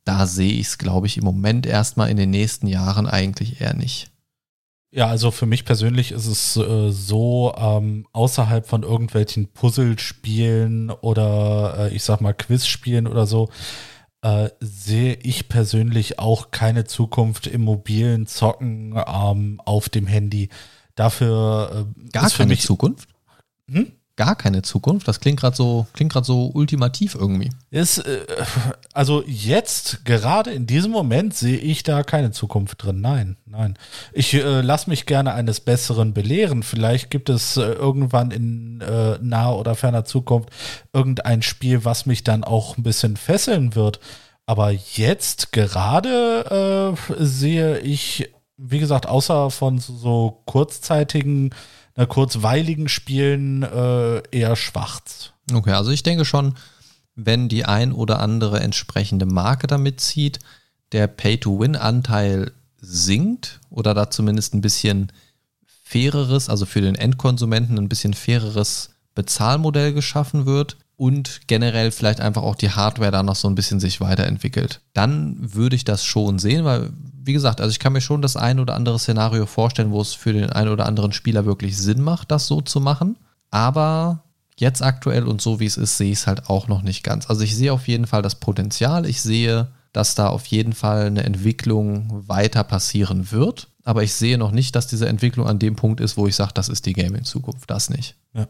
[0.05, 3.75] da sehe ich es, glaube ich, im Moment erstmal in den nächsten Jahren eigentlich eher
[3.75, 4.11] nicht.
[4.93, 11.91] Ja, also für mich persönlich ist es äh, so, ähm, außerhalb von irgendwelchen Puzzlespielen oder
[11.91, 13.49] äh, ich sag mal Quizspielen oder so,
[14.23, 20.49] äh, sehe ich persönlich auch keine Zukunft im mobilen Zocken ähm, auf dem Handy.
[20.95, 23.09] Dafür äh, gar keine mich, Zukunft.
[23.69, 23.91] Hm?
[24.17, 25.09] Gar keine Zukunft.
[25.09, 27.51] Das klingt gerade so, klingt gerade so ultimativ irgendwie.
[27.71, 28.25] Ist, äh,
[28.93, 33.01] also jetzt, gerade in diesem Moment, sehe ich da keine Zukunft drin.
[33.01, 33.77] Nein, nein.
[34.13, 36.63] Ich äh, lasse mich gerne eines Besseren belehren.
[36.63, 40.51] Vielleicht gibt es äh, irgendwann in äh, naher oder ferner Zukunft
[40.93, 44.01] irgendein Spiel, was mich dann auch ein bisschen fesseln wird.
[44.47, 51.51] Aber jetzt gerade äh, sehe ich, wie gesagt, außer von so, so kurzzeitigen
[51.97, 55.33] na, kurzweiligen Spielen äh, eher schwarz.
[55.53, 56.55] Okay, also ich denke schon,
[57.15, 60.41] wenn die ein oder andere entsprechende Marke damit zieht,
[60.93, 65.13] der Pay-to-Win-Anteil sinkt oder da zumindest ein bisschen
[65.67, 72.43] faireres, also für den Endkonsumenten ein bisschen faireres Bezahlmodell geschaffen wird, und generell vielleicht einfach
[72.43, 74.81] auch die Hardware da noch so ein bisschen sich weiterentwickelt.
[74.93, 76.91] Dann würde ich das schon sehen, weil,
[77.23, 80.15] wie gesagt, also ich kann mir schon das ein oder andere Szenario vorstellen, wo es
[80.15, 83.17] für den einen oder anderen Spieler wirklich Sinn macht, das so zu machen.
[83.51, 84.25] Aber
[84.57, 87.29] jetzt aktuell und so wie es ist, sehe ich es halt auch noch nicht ganz.
[87.29, 89.07] Also ich sehe auf jeden Fall das Potenzial.
[89.07, 93.69] Ich sehe, dass da auf jeden Fall eine Entwicklung weiter passieren wird.
[93.85, 96.53] Aber ich sehe noch nicht, dass diese Entwicklung an dem Punkt ist, wo ich sage,
[96.55, 97.71] das ist die Gaming-Zukunft.
[97.71, 98.17] Das nicht.
[98.33, 98.49] Ja.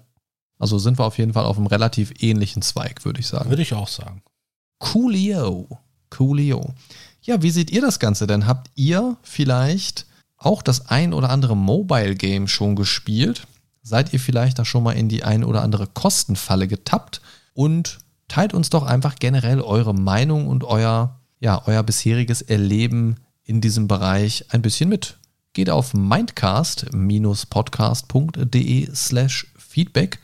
[0.58, 3.50] Also sind wir auf jeden Fall auf einem relativ ähnlichen Zweig, würde ich sagen.
[3.50, 4.22] Würde ich auch sagen.
[4.78, 5.78] Coolio.
[6.10, 6.74] Coolio.
[7.22, 8.46] Ja, wie seht ihr das Ganze denn?
[8.46, 13.46] Habt ihr vielleicht auch das ein oder andere Mobile Game schon gespielt?
[13.82, 17.20] Seid ihr vielleicht da schon mal in die ein oder andere Kostenfalle getappt?
[17.54, 17.98] Und
[18.28, 23.88] teilt uns doch einfach generell eure Meinung und euer, ja, euer bisheriges Erleben in diesem
[23.88, 25.18] Bereich ein bisschen mit.
[25.52, 30.20] Geht auf mindcast-podcast.de slash feedback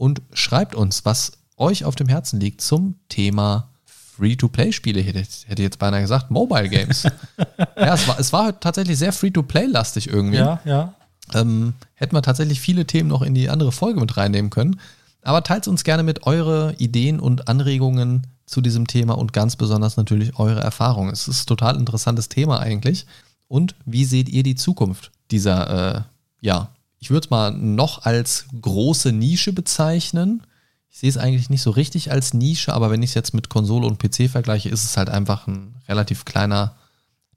[0.00, 4.98] und schreibt uns, was euch auf dem Herzen liegt zum Thema Free-to-Play-Spiele.
[5.02, 7.02] Hätte, hätte jetzt beinahe gesagt, Mobile Games.
[7.76, 10.38] ja, es war, es war tatsächlich sehr Free-to-Play-lastig irgendwie.
[10.38, 10.94] Ja, ja.
[11.34, 14.80] ähm, hätten wir tatsächlich viele Themen noch in die andere Folge mit reinnehmen können.
[15.20, 19.98] Aber teilt uns gerne mit eure Ideen und Anregungen zu diesem Thema und ganz besonders
[19.98, 21.12] natürlich eure Erfahrungen.
[21.12, 23.04] Es ist ein total interessantes Thema eigentlich.
[23.48, 26.00] Und wie seht ihr die Zukunft dieser, äh,
[26.40, 26.70] ja,
[27.00, 30.46] ich würde es mal noch als große Nische bezeichnen.
[30.90, 33.48] Ich sehe es eigentlich nicht so richtig als Nische, aber wenn ich es jetzt mit
[33.48, 36.76] Konsole und PC vergleiche, ist es halt einfach ein relativ kleiner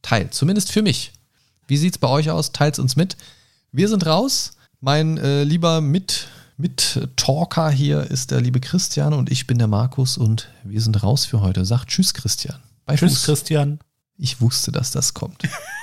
[0.02, 0.30] Teil.
[0.32, 1.14] Zumindest für mich.
[1.68, 2.52] Wie sieht es bei euch aus?
[2.52, 3.16] Teilt es uns mit.
[3.72, 4.52] Wir sind raus.
[4.82, 10.18] Mein äh, lieber Mit, Mit-Talker hier ist der liebe Christian und ich bin der Markus
[10.18, 11.64] und wir sind raus für heute.
[11.64, 12.60] Sagt Tschüss, Christian.
[12.86, 13.24] Bei tschüss, Fuß.
[13.24, 13.80] Christian.
[14.18, 15.44] Ich wusste, dass das kommt.